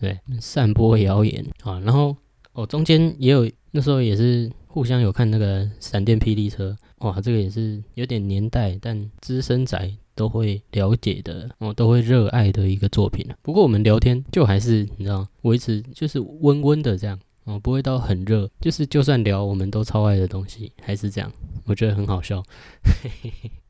[0.00, 2.16] 对，散播谣言啊，然后
[2.52, 9.92] 哦中间也有那时候也是互相有看那个闪电霹雳车，哇，这个也是有点年代，但资深仔。
[10.16, 21.30] 都会了解的，哦，都会热爱的一个作品不过我们聊天就还是你知道，维持就是温温的这样，哦，不会到很热，就是就算聊我们都超爱的东西，还是这样，
[21.66, 22.42] 我觉得很好笑。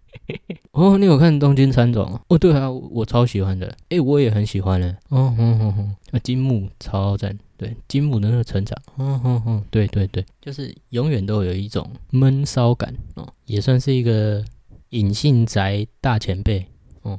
[0.73, 2.21] 哦，你有看《东京喰种》哦？
[2.29, 3.75] 哦，对啊，我超喜欢的。
[3.89, 4.95] 诶，我也很喜欢嘞。
[5.09, 7.39] 哦哼哼哼，啊，金木超赞。
[7.59, 14.45] 对，金木的那个成长，嗯哼哼，对对对，就是永远都有一种闷骚感哦，也算是一个
[14.91, 16.67] 隐性宅大前辈
[17.01, 17.19] 哦。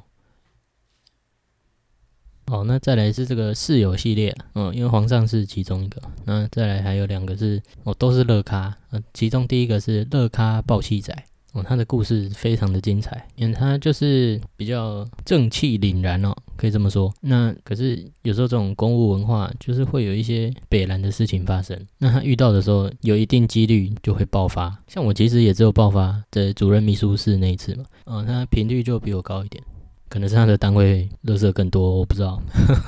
[2.46, 11.12] 哦，那再来是这个室友系列，嗯，因为皇上是其中一个，那再来还有两个是哦，都是乐咖，呃，其中第一个是乐咖暴气仔。
[11.54, 17.12] 哦，他的故事非常的精彩，因为他就是比较正气凛然哦，可以这么说。
[17.22, 24.78] 那可是有时候这种公务文化就是会有一些北蓝的事情发生，那他遇到的时候有一定几率就会爆发。
[24.88, 29.64] 像我其实也只有爆发在主任秘书室那一次嘛，嗯，他频率就比我高一点，
[30.10, 32.42] 可能是他的单位乐色更多，我不知道。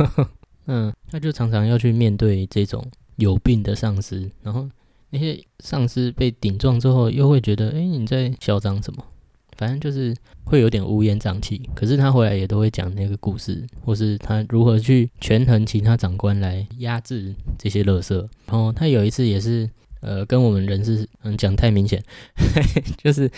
[0.68, 4.70] 嗯，他就常常要去面对这种有病的上司，然后。
[5.12, 9.04] 那些上司被顶撞之后，又会觉得，哎，你在嚣张什么？
[9.58, 11.70] 反正就是会有点乌烟瘴气。
[11.76, 18.30] 可是他回来也都会讲那个故事，或是他如何去权衡其他长官来压制这些乐色。
[18.46, 19.70] 然后他有一次也是，
[20.00, 22.02] 呃，跟我们人事嗯讲太明显，
[23.04, 23.30] 就是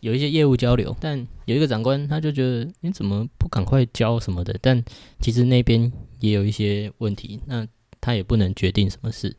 [0.00, 4.54] 有一些业务交流，但有一个长官他就觉得你怎么不赶快交什么的？
[4.60, 4.84] 但
[5.20, 7.66] 其实那边也有一些问题，那
[8.02, 9.34] 他也不能决定什么事。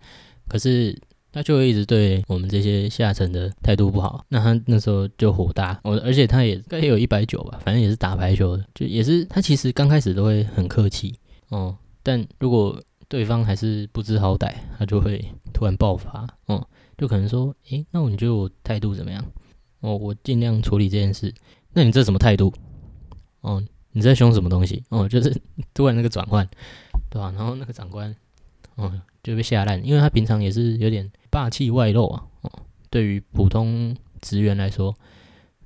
[0.48, 0.98] 可是。
[1.32, 11.16] 他就会一直对我们这些下层的态度不好，那他那时候就火大，我而且他也该有一百九吧，反正也是打排球的，就也是他其实刚开始都会很客气
[11.50, 16.66] 哦，但如果对方还是不知好歹，他就会突然爆发哦，
[16.98, 19.26] 就可能说，诶，那你觉得我态度怎么样？
[19.82, 21.34] 哦，我尽量处理这件事，
[21.74, 22.54] 那你这什么态度？
[23.42, 24.84] 哦，你在凶什么东西？
[24.90, 25.36] 哦，就是
[25.74, 26.48] 突然那个转换，
[27.10, 27.34] 对吧？
[27.36, 28.16] 然后那个长官，
[28.76, 28.92] 哦，
[29.24, 31.10] 就被吓烂，因为他平常也是有点。
[31.32, 32.26] 霸气外露啊！
[32.42, 32.52] 哦，
[32.90, 34.94] 对于普通职员来说，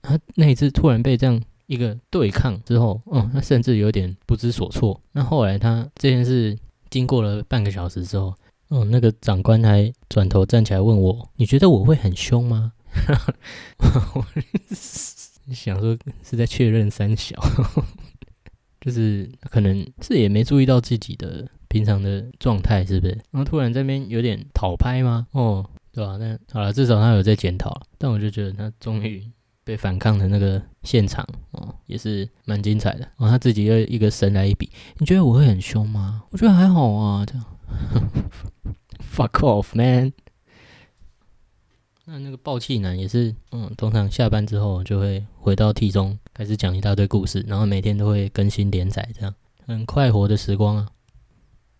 [0.03, 5.01] 他那一次突然被这样一个对抗之后，嗯，他甚至有点不知所措。
[5.13, 6.55] 那后来他这件事
[6.91, 8.31] 经过了半个小时之后，
[8.67, 12.73] 哦，那个长官还转头站起来问我：“你觉得我会很凶吗？”
[15.47, 17.35] 我想说是在确认三小，
[18.79, 21.49] 就是可能是也没注意到自己的。
[21.75, 23.11] 平常的状态是不是？
[23.31, 25.27] 然后突然这边有点讨拍吗？
[25.33, 26.15] 哦，对吧？
[26.15, 27.77] 那好了，至少他有在检讨。
[27.97, 29.21] 但我就觉得他终于
[29.65, 32.99] 被反抗的那个现场哦，也是蛮精彩的。
[32.99, 34.69] 然哦，他自己又一个神来一笔。
[34.99, 36.23] 你觉得我会很凶吗？
[36.29, 37.25] 我觉得还好啊。
[37.25, 37.45] 这样，
[39.13, 40.13] fuck off man。
[42.05, 49.35] 那那个暴气男也是，嗯，通常下班之后就会回到 T 中开始讲一大堆故事，然后每天都会更新连载，这样
[49.67, 50.87] 很快活的时光啊。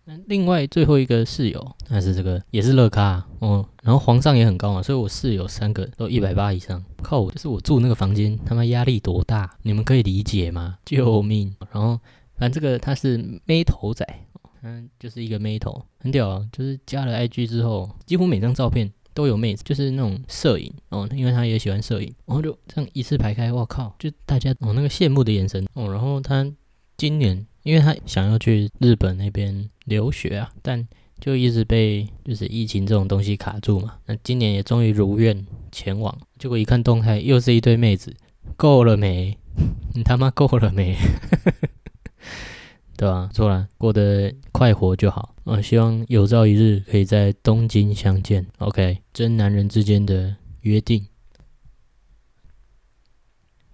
[0.08, 10.78] 那另外最后一个室友，那是这个也是乐咖哦，然后皇上也很高嘛，所以我室友三个都一百八以上，靠我就是我住那个房间，他妈压力多大，你们可以理解吗？
[10.86, 11.52] 救命！
[11.72, 11.98] 然后
[12.36, 14.06] 反正这个他是妹头仔，
[14.62, 26.48] 嗯，就是一个妹头，很屌啊，就是加了 IG 之后，几乎每张照片都有妹子，就是那种摄影哦，因为他也喜欢摄影，然后就这样一次排开，我靠，就大家哦那个羡慕的眼神哦，然后他
[26.96, 27.44] 今年。
[27.66, 30.86] 因为他想要去日本那边留学啊，但
[31.18, 33.94] 就一直被就是疫情这种东西卡住嘛。
[34.06, 38.14] 那今年也终于如愿前往，结果一看动态，又是一堆妹子，
[38.56, 39.36] 够了没？
[39.94, 40.96] 你他妈够了没？
[42.96, 43.28] 对吧？
[43.34, 45.34] 错了，过得快活就好。
[45.42, 48.46] 我希望有朝一日可以在东京相见。
[48.58, 51.04] OK，真男人之间的约定。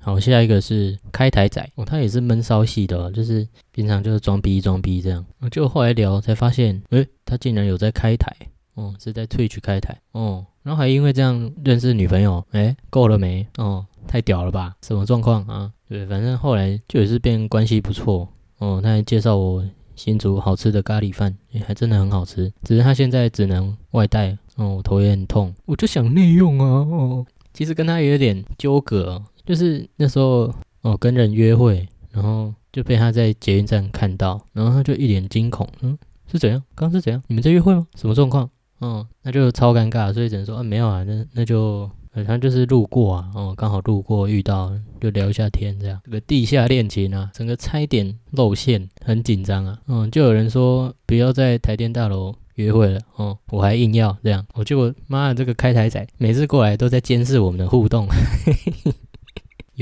[0.04, 5.24] 好，下一个是开台仔哦，他也是闷骚系的，就是平常就是装逼装逼这样。
[5.48, 8.34] 就后来聊才发现，诶，他竟然有在开台
[8.74, 13.46] 哦，是在 Twitch 开台哦，然后还因为这样认识女朋友，诶，够了没？
[13.58, 14.74] 哦，太屌了吧？
[14.82, 15.70] 什么状况啊？
[15.88, 18.80] 对，反正后来就也是变关系不错哦。
[18.82, 22.52] 他还介绍我新煮好吃的咖喱饭，诶，还真的很好吃。
[22.64, 27.24] 只是他现在只能外带哦，我头也很痛，我就想内用啊哦。
[27.54, 29.22] 其实跟他也有点纠葛。
[29.44, 30.52] 就是那时候
[30.82, 35.96] 哦，跟人约会，然后就被他在捷运站看到，然后他就一脸惊恐，嗯，
[36.30, 36.62] 是怎样？
[36.74, 37.22] 刚是怎样？
[37.26, 37.86] 你们在约会吗？
[37.96, 38.48] 什么状况？
[38.80, 46.00] 嗯，那就超尴尬，所以只能说啊，没有啊，那那就好像就是路过啊，哦，刚好路过遇到，就聊一下天这样。
[46.04, 58.08] 这个地下恋情啊，整个差点露馅，很紧张啊，嗯，就有人说不要在台电大楼约会了，哦，我还硬要这样，我结果妈的这个开台仔每次过来都在监视我们的互动。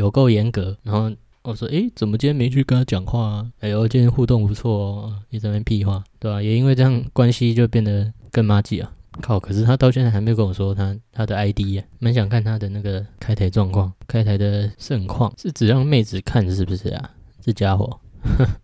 [0.01, 3.53] 有够严格，然后我说，诶，怎么今天没去跟他讲话啊？
[3.61, 6.43] 哎呦，今天互动不错哦，你在那边屁话，对吧？
[6.43, 8.91] 也因为这样关系就变得更麻吉啊。
[9.21, 9.39] 靠！
[9.39, 17.11] 可是他到现在还没有跟我说他他的 ID 呀，蛮想看他的那个开台状况，开台的盛况，是只让妹子看是不是啊？
[17.43, 18.01] 这家伙，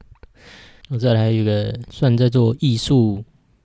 [0.88, 3.22] 我再来一个算在做艺术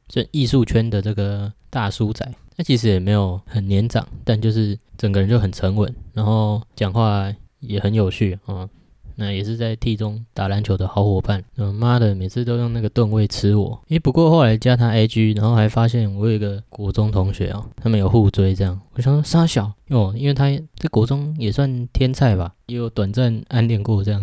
[0.07, 7.31] 这艺术圈的这个大叔仔，他其实也没有很年长，但就是整个人就很沉稳，然后讲话
[7.61, 8.69] 也很有趣啊。
[9.15, 11.43] 那也是在 T 中打篮球的好伙伴。
[11.57, 13.79] 嗯，妈的，每次都用那个盾位吃我。
[13.89, 18.79] 诶，不过后来加他 IG，然后还发现我有一个国中同学哦，他们有互追这样。
[18.93, 24.21] 我想说沙小哦，因为他在国中也算天才吧，也有短暂暗恋过这样。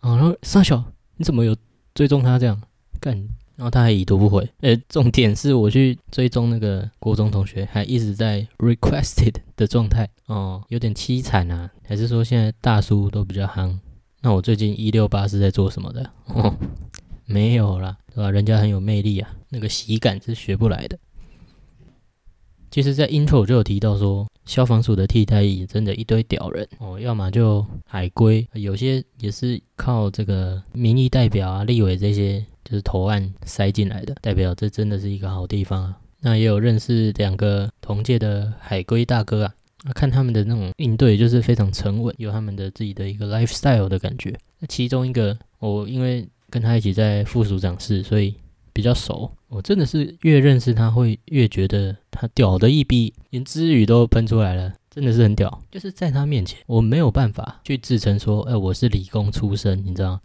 [0.00, 0.82] 啊， 然后沙小，
[1.16, 1.54] 你怎么有
[1.94, 2.62] 追踪他这样
[3.00, 3.28] 干？
[3.58, 11.68] 然后他还已读不回，呃，重点是我去追踪那个国中同学，还一直在 requested 的状态，哦，有点凄惨啊。
[11.84, 13.76] 还是说现在大叔都比较夯？
[14.20, 16.08] 那我最近一六八是在做什么的？
[16.26, 16.54] 哦，
[17.26, 18.30] 没有啦，对吧？
[18.30, 20.96] 人家很有魅力啊，那个喜感是学不来的。
[22.70, 32.44] 其实，在 intro 就有提到说，消防署的替代役真的一堆屌人哦，要么就海归，有些也是靠这个民意代表啊、立委这些。
[32.64, 35.96] 就是投案塞进来的，代表这真的是一个好地方啊。
[36.20, 39.54] 那也有认识两个同届的海归大哥啊，
[39.94, 44.38] 看他们的那种应对就是非常沉稳，有他们的自己的一个 lifestyle 的感觉。
[44.58, 48.34] 那其中一个，我因为跟他一起在副署长室，所以
[48.78, 49.28] 比较熟。
[49.48, 55.60] 我真的是越认识他，会越觉得他屌的一逼，连知语都喷出来了，真的是很屌。
[55.68, 60.20] 就是在他面前，我没有办法去自称说，哎，我是理工出身，你知道。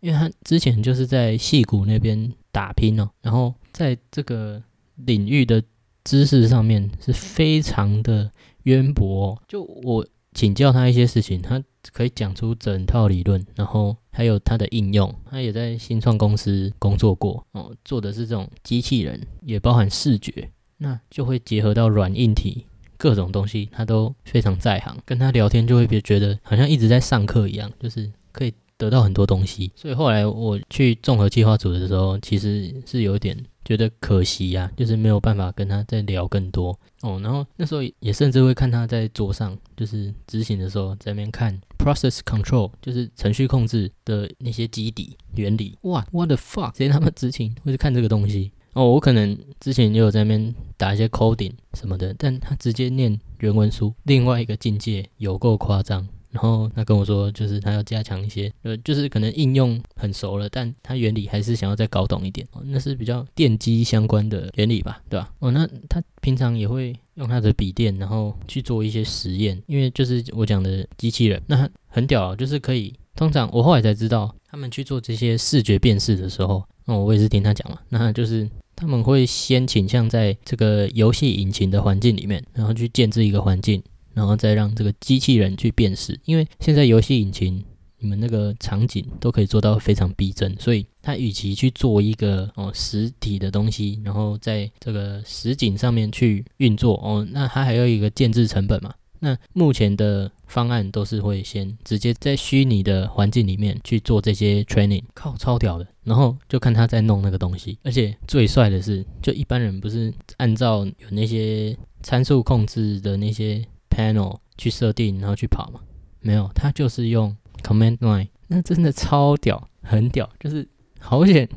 [0.00, 4.62] 因为他之前就是在戏谷那边打拼哦，然后在这个
[4.94, 5.62] 领域的
[6.02, 8.30] 知识上面是非常的
[8.62, 9.38] 渊博。
[9.46, 15.14] 就我请教他一些事情，他可以讲出整套理论，然后还有它的应用。
[15.30, 22.66] 他也在新创公司工作过哦，做的是这种机器人，也包含视觉，那就会结合到软硬体
[22.96, 24.96] 各种东西，他都非常在行。
[25.04, 28.52] 跟他聊天就会别觉得好像一直在上课一样，就是可以。
[28.80, 36.70] 得到很多东西，所以后来我去综合计划组的时候，其实是有点觉得可惜呀，就是没有办法跟他再聊更多
[37.02, 37.20] 哦。
[37.22, 45.78] 然后那时候也甚至会看他在桌上，就是执行的时候在那边看 process control，就是程序控制的那些基底原理。
[45.82, 46.76] 哇，what the fuck？
[46.76, 48.52] 谁他妈知情会去看这个东西？
[48.74, 56.06] 哦，我可能之前也有在那边打一些 coding 什么的，但他直接念原文书，另外一个境界有够夸张。
[56.30, 62.46] 然后他跟我说，就是他要加强一些，呃，就是可能应用很熟了，但他原理还是想要再搞懂一点。
[62.52, 65.32] 哦，那是比较电机相关的原理吧，对吧？
[65.40, 72.94] 哦，那他平常也会用他的笔电，然后去做一些实验，因为就是我讲的机器人，那很屌，就是可以。
[73.16, 83.82] 通常我后来才知道，他们去做这些视觉辨识的时候，哦，我也是听他讲嘛，那就是他们会先倾向在这个游戏引擎的环境里面，然后去建置一个环境。
[84.14, 87.64] 然后再让这个机器人去辨识，因为现在游戏引擎
[87.98, 98.94] 你们那个场景都可以做到非常逼真，所以它与其去做一个哦实体的东西，然后在这个实景上面去运作哦，那它还有一个建制成本嘛。
[99.22, 107.78] 那目前的方案都是会先直接在虚拟的环境里面去做这些 training，靠超屌的，然后就看他在弄那个东西。
[107.82, 113.62] 而且最帅的是，就一般人不是按照有那些参数控制的那些。
[114.00, 115.80] Panel 去设定，然后去跑嘛？
[116.20, 120.66] 没有，他就是用 command line，那真的超屌，很屌，就是
[120.98, 121.48] 好险，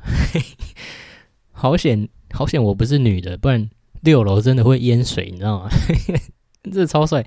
[1.52, 2.62] 好险，好险！
[2.62, 3.68] 我不是女的，不然
[4.02, 5.70] 六楼真的会淹水，你知道吗？
[6.72, 7.26] 这超帅，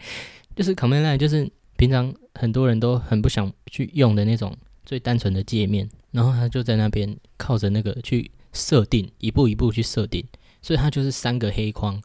[0.55, 10.25] 就是 command line，就是平常很多人都很不想去用的那种最单纯的界面，然后他就在那边靠着那个去设定，一步一步去设定，
[10.61, 12.01] 所以他就是三个黑框，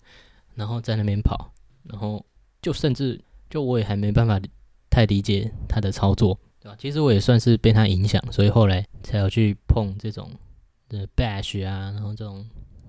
[0.55, 1.53] 然后在那边跑。
[1.85, 2.25] 然后
[2.63, 4.41] 就甚至就我也还没办法
[4.89, 6.77] 太理解他的操作，对吧？
[6.79, 10.31] 其实我也算是被他影响，所以后来才要去碰这种
[10.89, 12.45] 的 Bash 啊，然后这种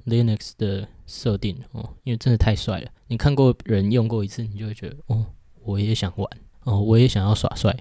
[0.06, 2.90] Linux 的设定哦，因为真的太帅了。
[3.08, 5.26] 你看过人用过一次，你就会觉得哦，
[5.64, 6.28] 我也想玩
[6.64, 7.72] 哦，我也想要耍帅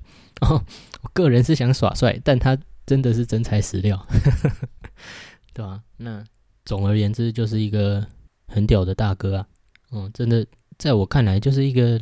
[0.42, 0.62] 哦。
[1.02, 4.06] 我个人是想耍帅，但他真的是真材实料，
[5.54, 5.82] 对吧？
[5.96, 6.22] 那
[6.64, 8.06] 总而言之，就是一个
[8.48, 9.46] 很屌的大哥啊，
[9.92, 10.46] 嗯，真的。
[10.80, 12.00] 在我看来，就是一个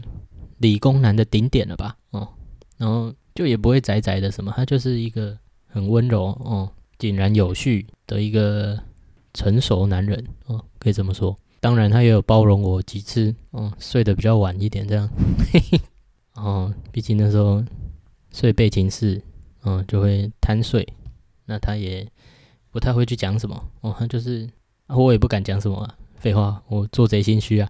[0.58, 2.28] 理工男的顶点了吧，哦，
[2.76, 8.78] 然后就也不会宅宅的什么，他就是一个很温柔哦、井然有序的一个
[9.34, 11.36] 成熟男人哦，可以这么说。
[11.58, 15.08] 当然，他也有包容我几次，哦，睡得比较晚一点这样，
[15.52, 15.80] 嘿 嘿
[16.36, 17.64] 哦，毕竟那时候
[18.32, 19.20] 睡背寝室，
[19.64, 20.86] 嗯，就会贪睡，
[21.46, 22.08] 那他也
[22.70, 24.48] 不太会去讲什么，哦，他就是
[24.86, 27.68] 啊我也不敢讲什么啊，废话，我做贼心虚啊。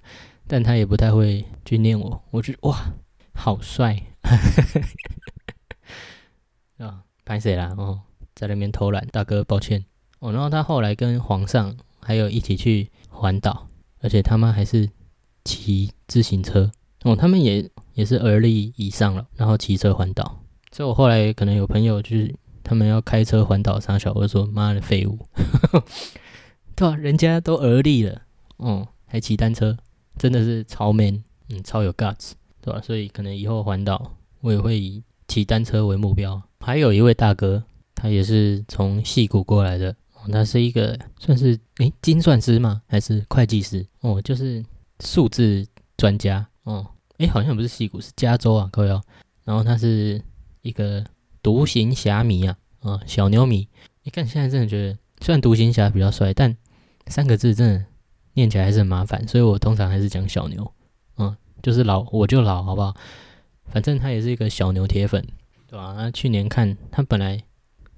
[0.49, 2.95] 但他也不太会去念我，我觉哇，
[3.35, 4.03] 好帅
[6.79, 7.05] 啊！
[7.25, 7.75] 拍谁啦？
[7.77, 8.01] 哦，
[8.35, 9.85] 在那边偷懒，大哥抱歉
[10.21, 10.33] 哦。
[10.33, 13.69] 然后他后来跟皇上还有一起去环岛，
[14.01, 14.89] 而且他们还是
[15.45, 16.73] 骑自行车
[17.05, 20.43] 哦，他们也也是而立以上了，然后骑车环岛。
[20.73, 22.35] 所以我后来可能有朋友就是
[22.65, 25.19] 他们要开车环岛，傻小我说妈的废物，
[26.75, 26.97] 对吧？
[26.97, 28.23] 人家都而立了，
[28.57, 29.77] 哦，还骑单车。
[30.19, 32.81] 真的是超 man，嗯，超有 guts，对吧？
[32.83, 36.41] 所以可能以后环岛，我也会以骑单车为目标。
[36.61, 37.63] 还有一位大哥，
[37.95, 42.83] 他也是从戏谷过来的，哦他是一个算是诶精算师吗？
[42.87, 43.87] 还是会计师？
[44.01, 44.63] 哦，就是
[45.01, 45.67] 数字
[45.97, 46.47] 专家。
[46.65, 46.87] 哦，
[47.19, 49.03] 诶，好像不是戏谷，是加州啊，各位哦。
[49.45, 50.21] 然后他是
[50.61, 51.03] 一个
[51.43, 53.67] 独行侠迷啊，啊，小牛迷。
[54.03, 56.55] 你看现在真的觉得，虽然独行侠比较帅，但
[57.07, 57.85] 三个字真的。
[58.39, 60.73] 念起来还是很麻烦，所以我通常还是讲小牛，
[61.17, 62.95] 嗯，就是老我就老，好不好？
[63.67, 65.27] 反正他也是一个小牛铁粉，
[65.67, 65.95] 对吧？
[65.97, 67.43] 那去年看他本来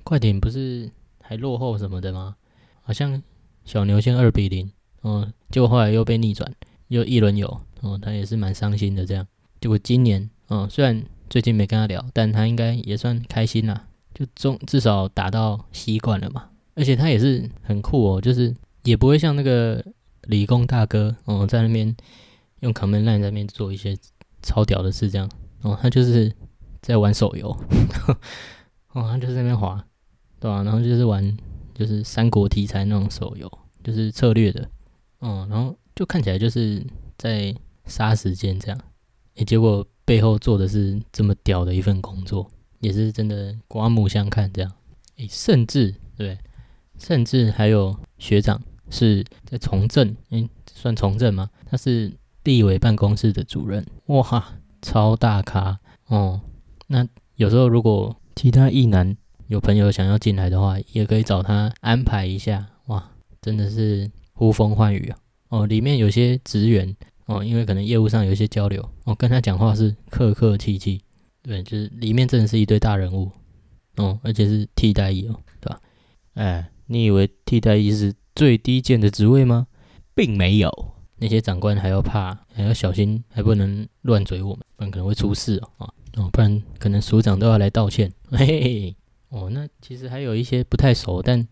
[0.03, 2.37] 快艇不是还落后什么的吗？
[2.83, 3.23] 好像
[3.67, 4.73] 小牛先二比零，
[5.03, 6.51] 嗯，结果后来又被逆转，
[6.89, 9.27] 又一轮游，嗯，他也是蛮伤心的这样。
[9.61, 16.49] 结果今年，嗯，虽然最近没跟他聊，但他应该也算开心啦，就中至少打到习惯了嘛。
[16.75, 19.85] 而且他也是很酷哦，就是也不会像那个。
[20.31, 21.95] 理工大哥哦，在那边
[22.61, 23.97] 用 command line 在那边做一些
[24.43, 25.29] 超屌的事，这样
[25.63, 26.33] 哦，他就是
[26.81, 27.49] 在玩手游，
[28.95, 29.85] 哦，他就是在那边滑，
[30.39, 30.63] 对吧？
[30.63, 31.37] 然后就是玩
[31.75, 33.51] 就是三国题材那种手游，
[33.83, 34.69] 就是策略的，
[35.19, 36.83] 哦，然后就看起来就是
[37.19, 37.55] 在
[37.85, 38.81] 杀时间这样，
[39.35, 42.49] 诶，结果背后做的是这么屌的一份工作，
[42.81, 44.73] 也是真的刮目相看这样，
[45.17, 46.39] 诶，甚至对，
[46.99, 48.61] 甚至还有学长。
[48.91, 51.49] 是在从政，诶，算从政吗？
[51.65, 52.13] 他是
[52.43, 55.79] 地委办公室的主任，哇，超大咖
[56.09, 56.41] 哦。
[56.89, 59.17] 那有时候如果其他艺男
[59.47, 63.11] 有朋友想要进来的话，也可以找他安排一下，哇，
[63.41, 65.19] 真的是呼风唤雨啊。
[65.49, 71.01] 哦，里面有些职员哦，因为可能业务上有一些交流，哦，跟他讲话是客客气气，
[71.43, 73.31] 对，就是里面真的是一堆大人物
[73.97, 75.81] 哦，而且是替代役哦，对吧？
[76.35, 78.15] 哎，你以为替代役是？
[78.35, 79.67] 最低贱的职位吗？
[80.15, 88.13] 并没有，那些长官还要怕，还要小心，还不能乱嘴我们，不然可能会出事哦哦，不然可能署长都要来道歉。
[88.31, 88.97] 嘿嘿
[89.31, 91.47] 哦，那其实还有一些不太熟，但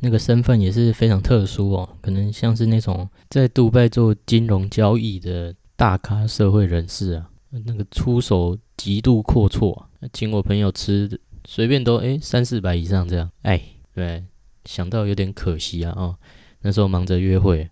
[0.00, 7.28] 那个身份也是非常特殊哦，可能像是那种在杜拜做金融交易的大咖社会人士啊，
[7.64, 13.60] 那个出手极度阔绰啊，请我朋友吃随便都哎三四百以上这样，哎
[13.94, 14.24] 对。
[14.66, 15.92] 想到有点可惜啊！
[15.96, 16.18] 哦，
[16.60, 17.70] 那时候忙着约会，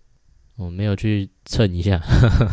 [0.55, 2.01] 我没有去蹭一下，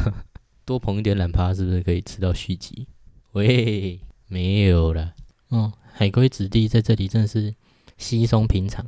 [0.66, 2.88] 多捧一点懒趴，是不是可以吃到续集？
[3.32, 5.14] 喂，没有了。
[5.49, 7.55] 哦，海龟子弟在这里真的是
[7.97, 8.84] 稀松平常。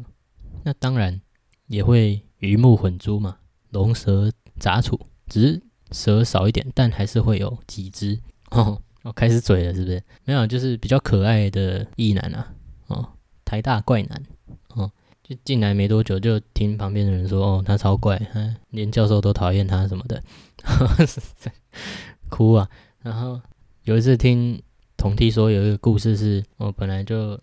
[0.64, 1.20] 那当然
[1.68, 3.38] 也会鱼目混珠嘛，
[3.70, 4.98] 龙蛇杂处，
[5.28, 8.18] 只是蛇少一点，但还是会有几只。
[8.50, 10.02] 哦，哦，开始嘴了，是不是？
[10.24, 12.54] 没有，就是比较可爱的异男啊。
[12.88, 13.08] 哦，
[13.44, 14.22] 台大怪男。
[15.44, 20.22] 进来没多久，就听旁边的人说：“哦，他超怪，嗯 连教授都讨厌他什么的，
[22.28, 22.68] 哭啊！”
[23.02, 23.40] 然后
[23.82, 24.62] 有一次听
[24.96, 27.38] 同梯说，有一个故事是，我本来就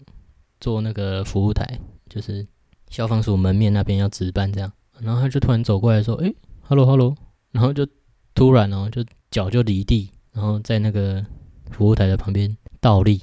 [0.60, 1.80] 做那个服务台，
[2.10, 2.46] 就是
[2.90, 7.16] 消防署门面那边要值班这样，然后他就突然走过来说：“哎，hello，hello。”
[7.52, 7.88] 然后就
[8.34, 11.26] 突然哦，就脚就离地，然后在那个
[11.70, 13.22] 服务台的旁边倒立，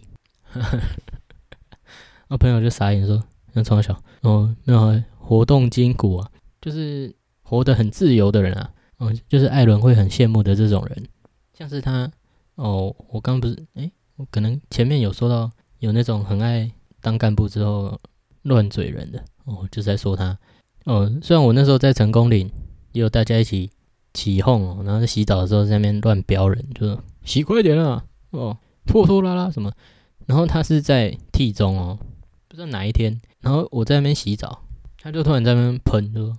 [2.28, 3.22] 我朋友就傻眼说。
[3.52, 6.30] 那从小哦，那活动筋骨啊，
[6.60, 11.08] 就是活得很自由的人啊，哦，就是艾伦会很羡慕的这种人，
[11.52, 12.10] 像是他
[12.54, 16.70] 哦，我刚不是哎，我可能前面有说到有那种很爱
[17.00, 17.98] 当干部之后
[18.42, 20.38] 乱嘴人的哦，就是在说他
[20.84, 22.50] 哦，虽然我那时候在成功岭
[22.92, 23.70] 也有大家一起
[24.14, 29.72] 起哄哦，然后在洗澡的时候在那边乱飙人，就说洗快点啊，哦，拖拖拉拉什么，
[30.26, 31.98] 然后他是在 T 中哦。
[32.48, 34.64] 不知道哪一天，然后我在那边洗澡，
[35.00, 36.38] 他就突然在那边喷，就说：“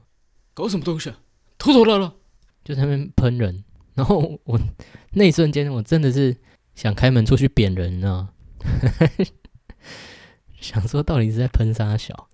[0.54, 1.18] 搞什么东西啊，
[1.58, 2.14] 偷偷乐乐！”
[2.64, 3.64] 就在那边喷人。
[3.96, 4.60] 然后我
[5.12, 6.36] 那一瞬间，我真的是
[6.76, 8.30] 想开门出去扁人，你知道吗？
[10.60, 12.28] 想说到底是在喷啥小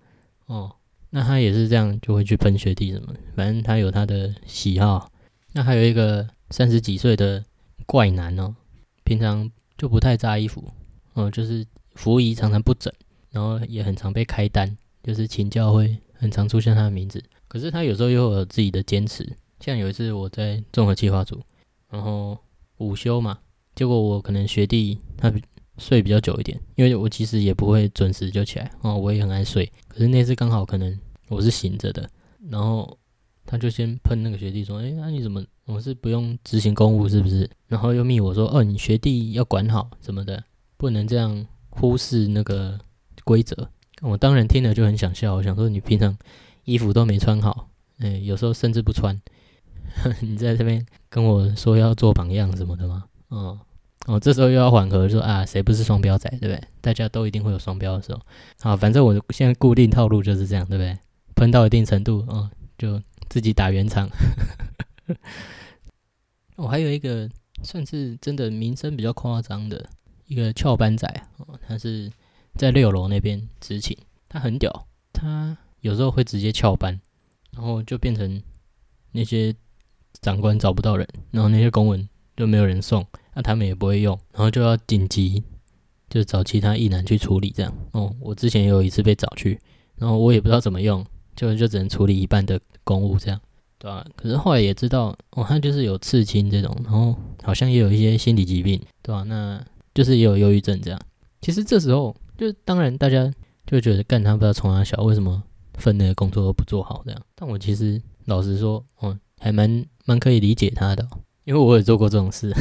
[0.46, 0.76] 哦？
[1.10, 3.14] 那他也是这样，就会去喷学弟什么？
[3.34, 5.10] 反正他有他的喜好。
[5.52, 7.44] 那还有一个三十几岁的
[7.86, 8.54] 怪男哦，
[9.04, 10.62] 平常就不太扎衣服
[11.14, 12.92] 哦，就是服仪常常不整。
[13.36, 19.30] 然后也很常被开单，就是请教会很常出现他的名字可是他有时候又有自己的坚持。
[19.60, 21.38] 像有一次我在综合计划组，
[21.90, 22.38] 然后
[22.78, 23.38] 午休嘛，
[23.74, 25.30] 结果我可能学弟他
[25.76, 29.70] 睡比较久一点，因为我其实也不会准时就起来哦，我也很爱睡。
[29.86, 32.08] 可是那次刚好可能我是醒着的，
[32.48, 32.98] 然后
[33.44, 40.42] 他就先喷那个学弟说：“哎，那你怎么我是不用执行公务是不是？”然后又密我说：“哦，你学弟要管好什么的，
[40.78, 42.80] 不能这样忽视那个
[43.26, 43.68] 规则。”
[44.02, 46.16] 我当然听了就很想笑，我想说你平常
[46.64, 49.18] 衣服都没穿好，哎，有时候甚至不穿，
[50.20, 53.04] 你在这边跟我说要做榜样什么的吗？
[53.28, 53.58] 哦
[54.06, 56.62] 哦，这时候又要缓和，说啊，谁不是双标仔，对不对？
[56.82, 58.20] 大家都一定会有双标的时候。
[58.60, 60.96] 好，反正我现在固定套路就是这样，对不对？
[61.34, 63.00] 喷到一定程度，哦，就
[63.30, 64.08] 自己打圆场。
[66.56, 67.28] 我 还有一个
[67.62, 69.88] 算是真的名声比较夸张的
[70.26, 71.08] 一个翘班仔
[71.38, 72.12] 哦，他是。
[72.56, 73.96] 在六楼那边执勤，
[74.28, 76.98] 他很屌，他有时候会直接翘班，
[77.52, 78.42] 然后就变成
[79.12, 79.54] 那些
[80.22, 85.42] 长官找不到人，然后那些公文就没有人送，那他们也不会用，然后就要紧急
[86.08, 87.72] 就找其他艺男去处理这样。
[87.92, 89.60] 哦，我之前也有一次被找去，
[89.96, 91.04] 然后我也不知道怎么用，
[91.36, 93.38] 就就只能处理一半的公务这样，
[93.78, 94.04] 对吧？
[94.16, 99.22] 可是后来也知道，哦，他就是有刺青这种，然后好像也有一些心理疾病，对吧？
[99.24, 99.62] 那
[99.94, 100.98] 就是也有忧郁症这样。
[101.42, 102.16] 其实这时候。
[102.36, 103.32] 就当然，大家
[103.66, 105.42] 就觉得干他不知道从哪小，为什么
[105.74, 107.20] 分内的工作都不做好这样？
[107.34, 111.08] 但我其实老实说，哦，还蛮蛮可以理解他的，
[111.44, 112.52] 因为我也做过这种事，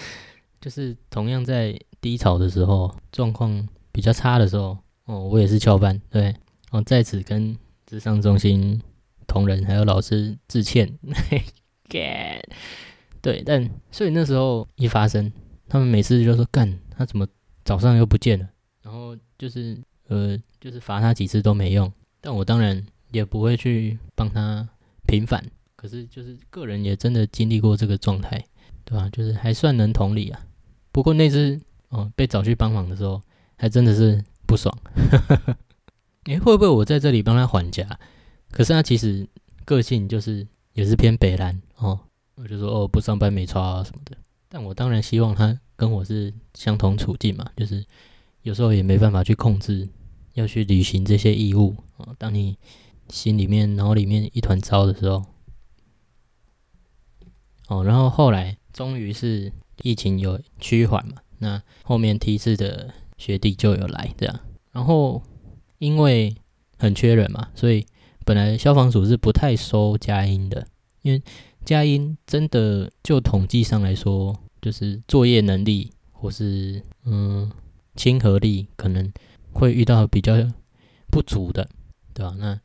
[0.60, 6.34] 就是同样在低潮的时候，状况比较差的时候，哦，我也是翘班，对，
[6.70, 7.56] 哦，在此跟
[7.86, 8.80] 智商中心
[9.26, 10.98] 同仁还有老师致歉，
[11.88, 12.40] 干，
[13.20, 15.32] 对，但所以那时候一发生，
[15.68, 17.26] 他们每次就说干他怎么
[17.64, 18.48] 早上又不见了。
[19.38, 19.78] 就是
[20.08, 24.68] 呃，就是罚他几次都没用，但我当然也不会去帮他
[25.06, 25.44] 平反。
[25.76, 28.44] 可是就是个人也真的经历过这个状态，
[28.84, 29.08] 对吧？
[29.10, 30.44] 就是还算能同理啊。
[30.90, 31.60] 不过那次
[31.90, 33.22] 哦被找去帮忙的时候，
[33.56, 34.76] 还真的是不爽。
[36.26, 37.86] 诶，会不会我在这里帮他还价？
[38.50, 39.24] 可是他其实
[39.64, 42.00] 个性就是也是偏北蓝哦，
[42.34, 44.16] 我就说哦不上班没差啊什么的。
[44.48, 47.84] 但我当然希望他跟我是相同处境嘛，就是。
[48.42, 49.88] 有时候也没办法去控制，
[50.34, 52.14] 要去履行这些义务啊。
[52.16, 52.56] 当你
[53.10, 55.24] 心里面、脑里面一团糟的时候，
[57.68, 64.40] 哦，然后后来终于是疫情有趋缓嘛，那后面梯次的学弟就有来这样。
[64.72, 65.22] 然后
[65.78, 66.34] 因为
[66.78, 67.84] 很缺人嘛，所以
[68.24, 70.66] 本来消防署是不太收佳音的，
[71.02, 71.22] 因为
[71.64, 77.50] 佳音真的就统计上来说，就是作业能力或是嗯。
[77.98, 79.12] 亲和力可能
[79.52, 80.32] 会遇到比较
[81.10, 81.68] 不足的，
[82.14, 82.34] 对吧？
[82.38, 82.58] 那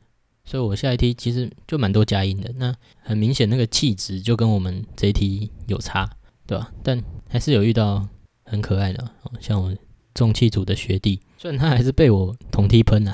[0.44, 2.72] 所以我下一题其实就蛮多加音的，那
[3.02, 6.08] 很明显那个气质就跟我们这一题有差，
[6.46, 6.72] 对吧？
[6.84, 8.08] 但还是有遇到
[8.44, 9.10] 很可爱的，
[9.40, 9.74] 像我
[10.14, 13.12] 重气组的学弟，虽然他还是被我同梯喷啊，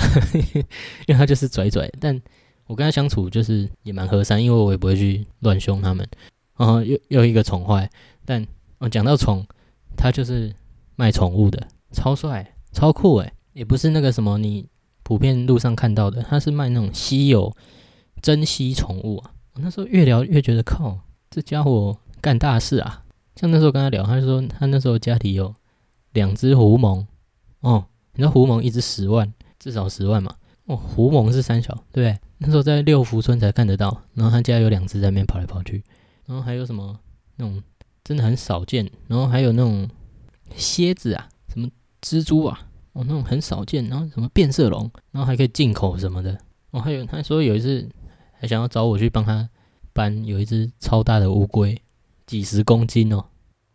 [1.09, 2.21] 因为他就是拽拽，但
[2.67, 6.07] 我跟他相处就是也蛮和善，因为我也不会去乱凶他们。
[6.57, 7.91] 然后又又一个宠坏，
[8.27, 8.47] 但
[8.79, 9.47] 我讲到宠，
[9.97, 10.55] 他就是
[10.95, 11.67] 卖宠物的。
[11.93, 14.69] 超帅，超酷诶，也不是那个什么你
[15.03, 17.55] 普遍路上看到的，他是卖那种稀有
[18.23, 19.33] 珍稀宠物啊。
[19.55, 23.05] 我那时候越聊越觉得靠，这家伙干大事啊！
[23.37, 25.55] 像那时候跟他聊，他就说他那时候家里有
[26.13, 27.05] 两只狐獴
[27.61, 30.35] 哦，你知道狐獴一只十万，至少十万嘛。
[30.67, 32.19] 哦，狐獴是三小，对不对？
[32.39, 35.83] 那时候在六福村才看得到，然后他家有两只在那边跑来跑去，
[36.27, 36.99] 然后还有什么
[37.37, 37.61] 那种
[38.05, 39.89] 真的很少见，然后还有那种
[40.55, 41.29] 蝎子啊，
[42.01, 42.59] 蜘蛛啊，
[42.93, 46.39] 哦，那种很少见，然后什么变色龙，然后还可以进口什么的，
[46.71, 47.89] 哦，还有他说有一次
[48.33, 49.49] 还想要找我去帮他
[49.93, 51.81] 搬，有一只超大的乌龟，
[52.27, 53.25] 几十公斤哦，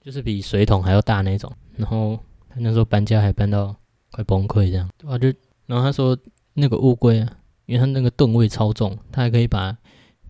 [0.01, 2.19] 就是比水桶还要大那种，然后
[2.49, 3.75] 他那时候搬家还搬到
[4.11, 5.17] 快崩溃这样，对吧？
[5.17, 5.27] 就
[5.65, 6.17] 然后他说
[6.53, 7.31] 那个乌龟啊，
[7.65, 9.77] 因为他那个吨位超重，他还可以把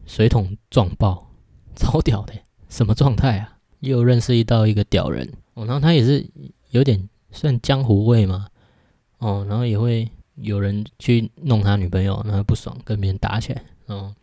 [0.05, 1.31] 水桶撞爆，
[1.75, 2.33] 超屌的，
[2.69, 3.57] 什么状态啊？
[3.79, 6.25] 又认识一到一个屌人哦，然后他也是
[6.71, 7.09] 有点。
[7.35, 8.47] 算江湖味嘛，
[9.19, 14.15] 哦，然后也会有人去弄他女朋友，然后不爽跟别人打起来，哦，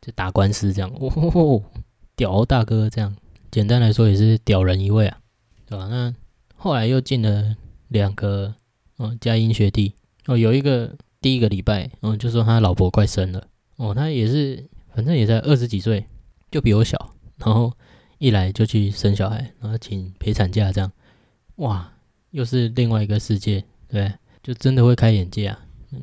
[0.00, 1.62] 就打官司这样，哦，
[2.16, 3.14] 屌大哥这样，
[3.50, 5.18] 简单来说也是屌人一位啊，
[5.66, 5.86] 对吧？
[5.88, 6.12] 那
[6.56, 7.54] 后来又进了
[7.88, 8.54] 两个，
[8.96, 9.94] 哦，佳音学弟，
[10.26, 13.46] 哦，有一个第一个礼拜，哦，就说他老婆快生了，
[13.76, 16.04] 哦，他也是，反正也在二十几岁，
[16.50, 17.72] 就比我小，然后
[18.18, 20.90] 一来就去生小孩，然后请陪产假这样，
[21.56, 21.92] 哇！
[22.30, 24.12] 又是另外一个世界，对，
[24.42, 25.58] 就真的会开眼界啊。
[25.92, 26.02] 嗯，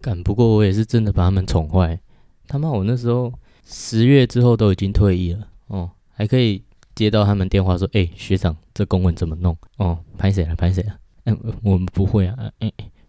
[0.00, 1.98] 干不过我也是真的把他们宠坏，
[2.46, 3.32] 他妈，我那时候
[3.64, 6.62] 十月之后都已经退役了哦，还可以
[6.94, 10.56] 接到他们电话说：“哎、学长，这公文怎么弄？”哦，拍谁了？
[10.56, 10.98] 拍谁了？
[11.24, 12.52] 嗯、我们不会啊。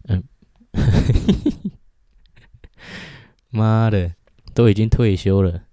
[0.07, 0.23] 嗯，
[3.49, 4.13] 妈的，
[4.53, 5.63] 都已经退休了。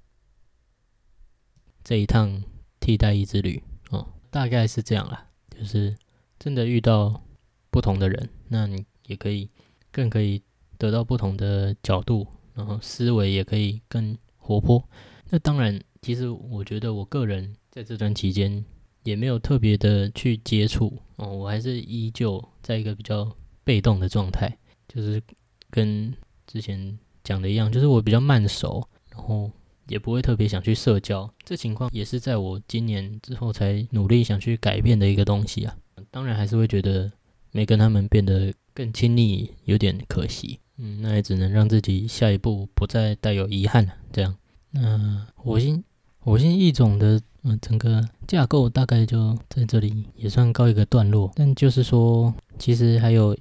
[1.84, 2.42] 这一趟
[2.80, 5.96] 替代役之旅哦，大概是这样啦，就是
[6.38, 7.22] 真的遇到
[7.70, 9.48] 不同的人，那你也可以
[9.90, 10.42] 更可以
[10.76, 14.82] 得到不同的角度，然后思维也可以更活泼。
[15.30, 18.64] 那当然，其实我觉得我个人在这段期间
[19.02, 23.30] 也没有特别的去接触哦，我还是依旧在一个比较
[23.64, 25.22] 被动的状态，就是
[25.70, 26.14] 跟
[26.46, 29.50] 之前讲的一样，就是我比较慢熟，然后
[29.88, 31.28] 也不会特别想去社交。
[31.44, 35.76] 这情况也是在我今年之后才努力想去改变的一个东西啊。
[36.10, 37.10] 当然还是会觉得
[37.52, 43.92] 没跟他们变得更亲密有点可惜，嗯，那也只能让自己下一步不再带有遗憾了。
[44.12, 44.34] 这样，
[44.70, 45.82] 那火星
[46.18, 53.34] 火星异种的嗯、整个架构大概就在这里也算告一个段落，但就是说，其实还有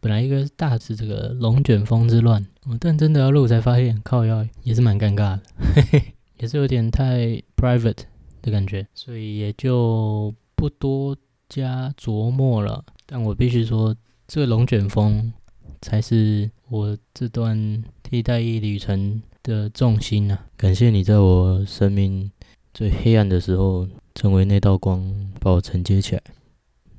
[0.00, 5.42] 本来一个大致这个龙卷风之乱，哦但真的要录才发现靠要也是蛮尴尬的，
[6.38, 8.02] 也是有点太 private
[8.42, 11.16] 的感觉，所以也就不多
[11.54, 12.84] 加琢磨了。
[13.06, 13.94] 但我必须说，
[14.26, 15.32] 这龙卷风
[15.80, 20.46] 才是我这段替代役旅程的重心啊！
[20.56, 22.28] 感谢你在我生命
[22.72, 23.86] 最黑暗的时候，
[24.16, 26.22] 成为那道光，把我承接起来。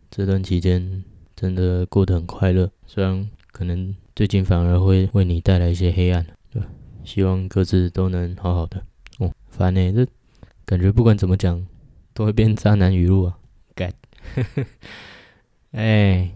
[0.10, 1.04] 这段期间
[1.36, 6.62] 真的过得很快乐，虽然可能最近反而会为你带来一些黑暗，对？
[7.04, 8.82] 希望各自都能好好的。
[9.20, 10.08] 哦，烦呢、这
[10.64, 11.66] 感觉不管怎么讲，
[12.14, 13.38] 都会变渣男语录啊！
[14.34, 14.66] 干，
[15.72, 16.32] 哎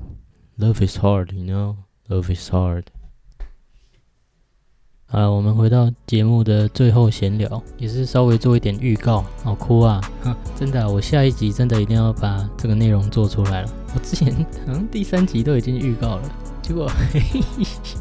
[0.60, 2.84] ，Love is hard，you know，Love is hard。
[5.12, 9.26] 好了，我们回到节目的最后闲聊，也是稍微做一点预告。
[9.44, 10.00] 好哭啊！
[10.56, 13.74] 真的、我下一集真的一定要把这个内容做出来了。
[13.96, 14.32] 我之前
[14.68, 16.32] 好像第三集都已经预告了，
[16.62, 16.88] 结果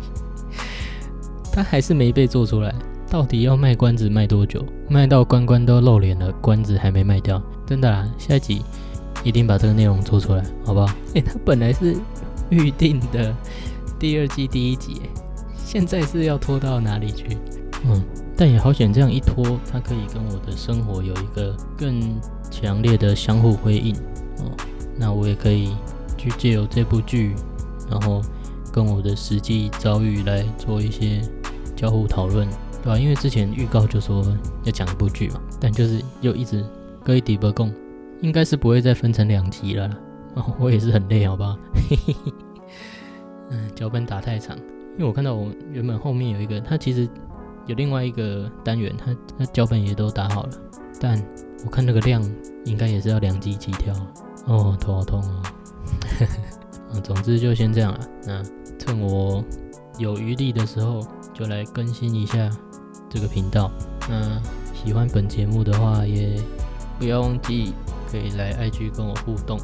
[1.51, 2.75] 他还是没被做出来。
[3.09, 4.63] 到底要卖关子卖多久？
[4.91, 8.07] 卖到关关都露脸了，关子还没卖掉，真的啦！
[8.19, 8.63] 下一集
[9.25, 10.87] 一定把这个内容做出来，好不好？
[11.15, 11.97] 诶，它本来是
[12.51, 13.35] 预定的
[13.99, 15.11] 第二季第一集，诶
[15.65, 17.37] 现在是要拖到哪里去？
[17.87, 18.03] 嗯，
[18.37, 22.01] 但也好险，这样一拖，它可以跟我的生活有一个更
[22.51, 23.95] 强烈的相互辉映
[24.39, 24.51] 哦。
[24.97, 25.77] 那我也可以
[26.17, 27.35] 去借由这部剧，
[27.91, 28.23] 然后
[28.73, 31.21] 跟我的实际遭遇来做一些
[31.77, 32.49] 交互讨论，
[32.83, 34.25] 对吧、因为之前预告就说
[34.65, 36.65] 要讲一部剧嘛，但就是又一直
[37.05, 37.73] 搁一底不共，
[38.21, 39.91] 应该是不会再分成两集了。
[40.59, 41.57] 我也是很累，好不好？
[41.75, 42.33] 嘿嘿嘿。
[43.51, 44.57] 嗯，脚本打太长。
[44.97, 47.09] 因为我看到我原本后面有一个，它其实
[47.67, 50.51] 有另外一个单元，它它脚本也都打好了，
[51.01, 51.17] 但
[51.65, 52.23] 我看那个量
[52.65, 53.95] 应该也是要两集起跳，
[54.47, 55.43] 哦，头好痛哦。
[56.93, 58.01] 嗯， 总之就先这样了。
[58.27, 58.43] 那
[58.79, 59.43] 趁我
[59.99, 61.01] 有余力的时候，
[61.33, 62.51] 就来更新一下
[63.09, 63.71] 这个频道。
[64.09, 64.41] 那
[64.75, 66.41] 喜欢本节目的话，也
[66.99, 67.73] 不要忘记
[68.11, 69.59] 可以来 IG 跟我互动，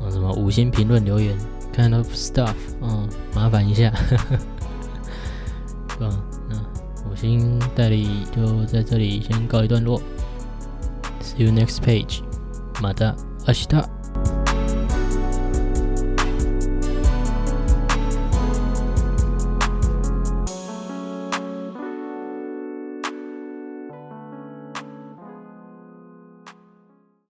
[0.00, 1.36] 啊，什么五星评论留言
[1.74, 3.90] ，kind of stuff，嗯，麻烦一下。
[5.98, 6.14] 对吧？
[6.50, 6.56] 那
[7.10, 10.00] 五星代理就在这里先告一段落。
[11.22, 12.20] See you next page，
[12.82, 13.14] 马达
[13.46, 13.88] 阿西达。